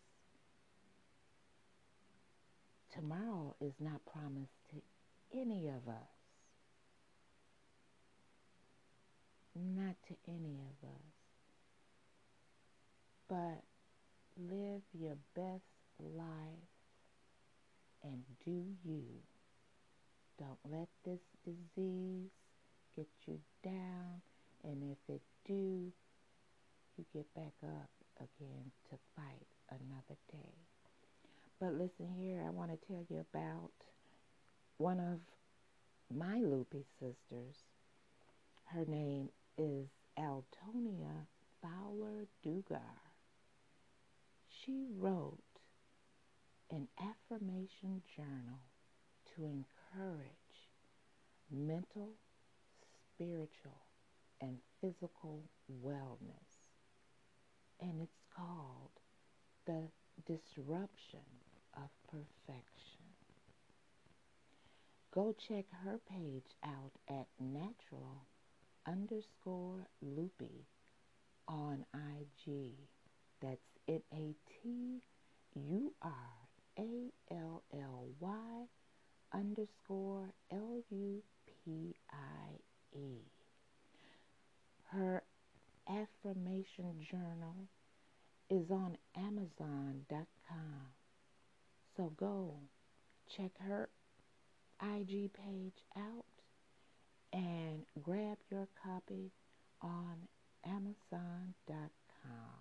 tomorrow 2.94 3.54
is 3.60 3.72
not 3.80 4.00
promised 4.12 4.52
to 4.70 5.38
any 5.38 5.68
of 5.68 5.88
us. 5.88 6.10
Not 9.56 9.96
to 10.08 10.14
any 10.28 10.58
of 10.60 10.88
us. 10.88 11.09
But 13.30 13.62
live 14.36 14.82
your 14.92 15.16
best 15.36 15.62
life 16.00 16.66
and 18.02 18.24
do 18.44 18.64
you. 18.84 19.04
Don't 20.36 20.58
let 20.68 20.88
this 21.04 21.20
disease 21.44 22.30
get 22.96 23.06
you 23.26 23.38
down. 23.62 24.20
And 24.64 24.82
if 24.90 25.14
it 25.14 25.22
do, 25.46 25.92
you 26.96 27.04
get 27.14 27.32
back 27.34 27.52
up 27.62 27.90
again 28.18 28.72
to 28.90 28.96
fight 29.14 29.46
another 29.70 30.18
day. 30.32 30.54
But 31.60 31.74
listen 31.74 32.08
here, 32.18 32.42
I 32.44 32.50
want 32.50 32.72
to 32.72 32.86
tell 32.86 33.04
you 33.08 33.24
about 33.32 33.70
one 34.78 34.98
of 34.98 35.20
my 36.16 36.38
loopy 36.38 36.84
sisters. 36.98 37.56
Her 38.64 38.84
name 38.86 39.28
is 39.56 39.86
Altonia 40.18 41.26
Fowler 41.62 42.26
Dugar. 42.44 43.09
She 44.64 44.86
wrote 44.98 45.38
an 46.70 46.88
affirmation 46.98 48.02
journal 48.14 48.60
to 49.34 49.44
encourage 49.44 50.26
mental, 51.50 52.10
spiritual, 53.14 53.86
and 54.40 54.58
physical 54.80 55.44
wellness. 55.84 56.68
And 57.80 58.02
it's 58.02 58.20
called 58.36 58.90
The 59.66 59.88
Disruption 60.26 61.20
of 61.74 61.88
perfection. 62.10 63.00
Go 65.14 65.34
check 65.48 65.64
her 65.84 65.98
page 66.08 66.54
out 66.62 66.92
at 67.08 67.26
natural 67.38 68.26
underscore 68.86 69.86
lupie 70.04 70.66
on 71.48 71.84
IG. 71.94 72.74
That's 73.40 73.58
N 73.88 74.02
A 74.12 74.34
T 74.62 75.00
U 75.54 75.92
R 76.02 76.12
A 76.78 77.34
L 77.34 77.62
L 77.72 78.04
Y 78.20 78.66
underscore 79.32 80.32
L 80.50 80.82
U 80.90 81.22
P 81.46 81.94
I 82.10 82.98
E. 82.98 83.18
Her 84.92 85.22
affirmation 85.88 87.06
journal 87.10 87.68
is 88.48 88.70
on 88.70 88.96
Amazon.com. 89.16 90.16
So 91.96 92.12
go 92.16 92.54
check 93.36 93.52
her 93.66 93.88
IG 94.82 95.30
page 95.32 95.84
out 95.96 96.24
and 97.32 97.84
grab 98.02 98.38
your 98.50 98.66
copy 98.82 99.30
on 99.82 100.16
Amazon.com. 100.64 102.59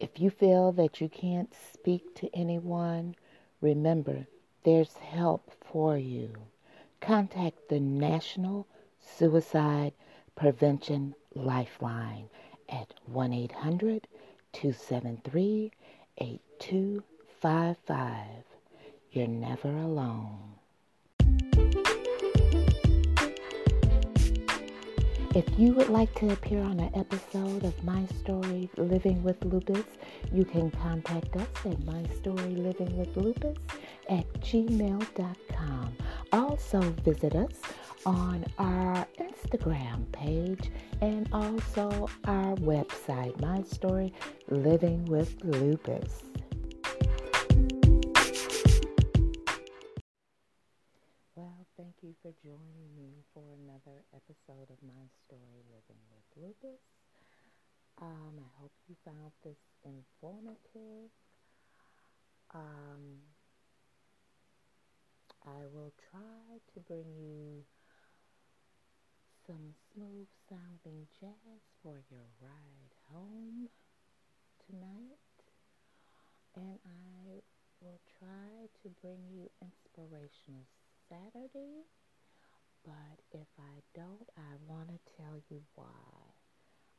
If 0.00 0.20
you 0.20 0.30
feel 0.30 0.72
that 0.72 1.00
you 1.00 1.08
can't 1.08 1.54
speak 1.72 2.14
to 2.16 2.28
anyone, 2.34 3.14
remember 3.60 4.26
there's 4.64 4.94
help 4.94 5.52
for 5.60 5.96
you. 5.96 6.32
Contact 7.00 7.68
the 7.68 7.80
National 7.80 8.66
Suicide 9.00 9.92
Prevention 10.34 11.14
Lifeline 11.34 12.28
at 12.68 12.94
1 13.06 13.32
800 13.32 14.08
273 14.52 15.72
8255. 16.18 18.26
You're 19.10 19.26
never 19.26 19.68
alone. 19.68 20.56
If 25.34 25.58
you 25.58 25.72
would 25.72 25.88
like 25.88 26.14
to 26.16 26.30
appear 26.30 26.60
on 26.60 26.78
an 26.78 26.90
episode 26.94 27.64
of 27.64 27.82
My 27.82 28.04
Story 28.20 28.68
Living 28.76 29.22
with 29.22 29.42
Lupus, 29.42 29.86
you 30.30 30.44
can 30.44 30.70
contact 30.70 31.34
us 31.36 31.48
at 31.64 31.78
mystorylivingwithlupus 31.80 33.56
at 34.10 34.30
gmail.com. 34.40 35.96
Also 36.34 36.80
visit 36.80 37.34
us 37.34 37.62
on 38.04 38.44
our 38.58 39.06
Instagram 39.18 40.04
page 40.12 40.70
and 41.00 41.26
also 41.32 42.10
our 42.26 42.54
website, 42.56 43.40
My 43.40 43.62
Story 43.62 44.12
Living 44.50 45.06
with 45.06 45.34
Lupus. 45.44 46.24
For 52.22 52.30
joining 52.38 52.94
me 52.94 53.18
for 53.34 53.42
another 53.50 53.98
episode 54.14 54.70
of 54.70 54.78
My 54.86 55.10
Story 55.26 55.66
Living 55.66 55.98
with 56.06 56.22
Lupus. 56.38 56.78
Um, 57.98 58.38
I 58.38 58.46
hope 58.62 58.70
you 58.86 58.94
found 59.04 59.34
this 59.42 59.58
informative. 59.82 61.10
Um, 62.54 63.26
I 65.42 65.66
will 65.74 65.90
try 65.98 66.62
to 66.62 66.80
bring 66.86 67.10
you 67.18 67.66
some 69.44 69.74
smooth 69.90 70.30
sounding 70.48 71.08
jazz 71.18 71.60
for 71.82 71.98
your 72.06 72.30
ride 72.38 72.94
home 73.10 73.66
tonight. 74.70 75.26
And 76.54 76.78
I 76.86 77.42
will 77.80 77.98
try 78.20 78.70
to 78.84 78.88
bring 79.02 79.26
you 79.26 79.50
inspirational 79.58 80.70
Saturday. 81.10 81.82
But 82.84 83.18
if 83.32 83.46
I 83.58 83.74
don't, 83.94 84.28
I 84.36 84.58
want 84.66 84.88
to 84.88 84.98
tell 85.16 85.38
you 85.50 85.62
why. 85.74 86.34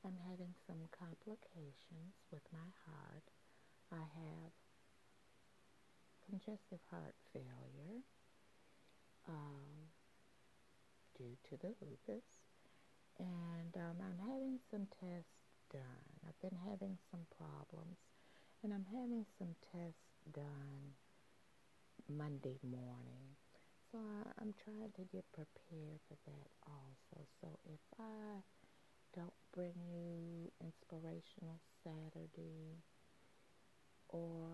I'm 0.05 0.17
having 0.29 0.53
some 0.67 0.83
complications 0.91 2.15
with 2.31 2.43
my 2.51 2.67
heart. 2.87 3.23
I 3.91 4.03
have 4.03 4.51
congestive 6.27 6.79
heart 6.91 7.15
failure 7.31 8.03
um, 9.27 9.91
due 11.17 11.35
to 11.49 11.57
the 11.57 11.73
lupus. 11.79 12.23
And 13.19 13.75
um, 13.77 13.97
I'm 14.01 14.19
having 14.27 14.59
some 14.71 14.87
tests 14.99 15.39
done. 15.71 16.07
I've 16.27 16.39
been 16.41 16.57
having 16.67 16.97
some 17.11 17.25
problems. 17.37 17.97
And 18.63 18.73
I'm 18.73 18.85
having 18.91 19.25
some 19.37 19.55
tests 19.71 20.15
done 20.33 20.95
Monday 22.09 22.57
morning. 22.63 23.35
So 23.93 23.99
I, 24.01 24.25
I'm 24.41 24.55
trying 24.65 24.89
to 24.97 25.05
get 25.13 25.23
prepared 25.33 26.01
for 26.09 26.17
that 26.25 26.49
also. 26.65 27.29
So 27.39 27.47
if 27.69 27.79
I 28.01 28.41
don't 29.13 29.37
bring 29.53 29.77
you 29.93 30.49
inspirational 30.59 31.61
Saturday 31.85 32.81
or 34.09 34.49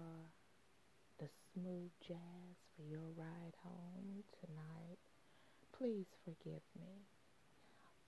the 1.19 1.29
smooth 1.53 1.91
jazz 2.05 2.55
for 2.75 2.83
your 2.83 3.07
ride 3.15 3.55
home 3.63 4.23
tonight, 4.43 4.99
please 5.71 6.07
forgive 6.25 6.63
me. 6.75 7.07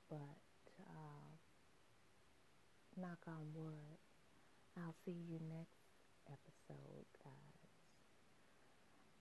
But 0.09 0.43
uh, 0.83 1.31
knock 2.99 3.23
on 3.25 3.55
wood, 3.55 3.99
I'll 4.77 4.95
see 5.05 5.15
you 5.31 5.39
next 5.47 5.79
episode, 6.27 7.07
guys. 7.23 7.71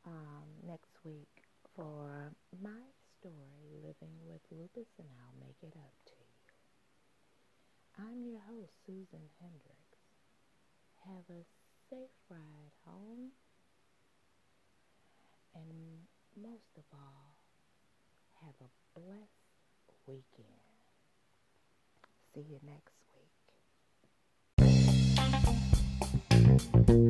Um, 0.07 0.67
next 0.67 0.91
week 1.05 1.40
for 1.81 2.33
my 2.63 2.85
story, 3.19 3.73
Living 3.81 4.13
with 4.29 4.45
Lupus, 4.51 4.93
and 4.99 5.09
I'll 5.17 5.41
make 5.41 5.57
it 5.63 5.73
up 5.79 5.97
to 6.05 6.13
you. 6.13 6.37
I'm 8.05 8.21
your 8.23 8.41
host, 8.41 8.73
Susan 8.85 9.25
Hendrix. 9.41 9.97
Have 11.07 11.25
a 11.31 11.41
safe 11.89 12.13
ride 12.29 12.77
home. 12.85 13.33
And 15.55 16.05
most 16.37 16.77
of 16.77 16.85
all, 16.93 17.37
have 18.45 18.55
a 18.61 18.69
blessed 19.01 19.97
weekend. 20.07 20.61
See 22.35 22.45
you 22.51 22.61
next 22.63 22.93
week. 26.87 27.10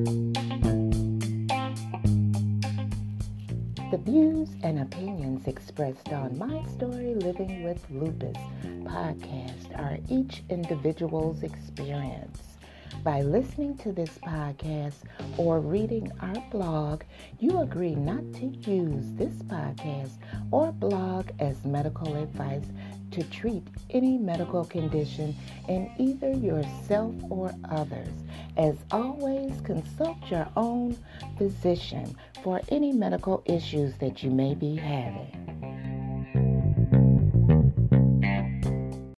The 3.91 3.99
views 3.99 4.51
and 4.63 4.79
opinions 4.79 5.49
expressed 5.49 6.11
on 6.11 6.39
My 6.39 6.63
Story 6.63 7.13
Living 7.17 7.65
with 7.65 7.85
Lupus 7.91 8.37
podcast 8.85 9.77
are 9.77 9.99
each 10.09 10.45
individual's 10.49 11.43
experience. 11.43 12.57
By 13.03 13.23
listening 13.23 13.77
to 13.79 13.91
this 13.91 14.17
podcast 14.19 15.03
or 15.37 15.59
reading 15.59 16.13
our 16.21 16.41
blog, 16.53 17.03
you 17.41 17.63
agree 17.63 17.97
not 17.97 18.23
to 18.35 18.47
use 18.47 19.11
this 19.15 19.43
podcast 19.43 20.19
or 20.53 20.71
blog 20.71 21.31
as 21.41 21.65
medical 21.65 22.15
advice 22.15 22.71
to 23.13 23.23
treat 23.25 23.67
any 23.91 24.19
medical 24.19 24.65
condition 24.65 25.35
in 25.69 25.91
either 25.99 26.31
yourself 26.31 27.15
or 27.29 27.53
others. 27.71 28.15
As 28.57 28.77
always, 28.91 29.61
consult 29.63 30.19
your 30.31 30.49
own 30.57 30.97
physician 31.39 32.17
for 32.43 32.61
any 32.69 32.93
medical 32.93 33.43
issues 33.47 33.95
that 33.99 34.23
you 34.23 34.31
may 34.31 34.55
be 34.55 34.77
having. 34.77 35.80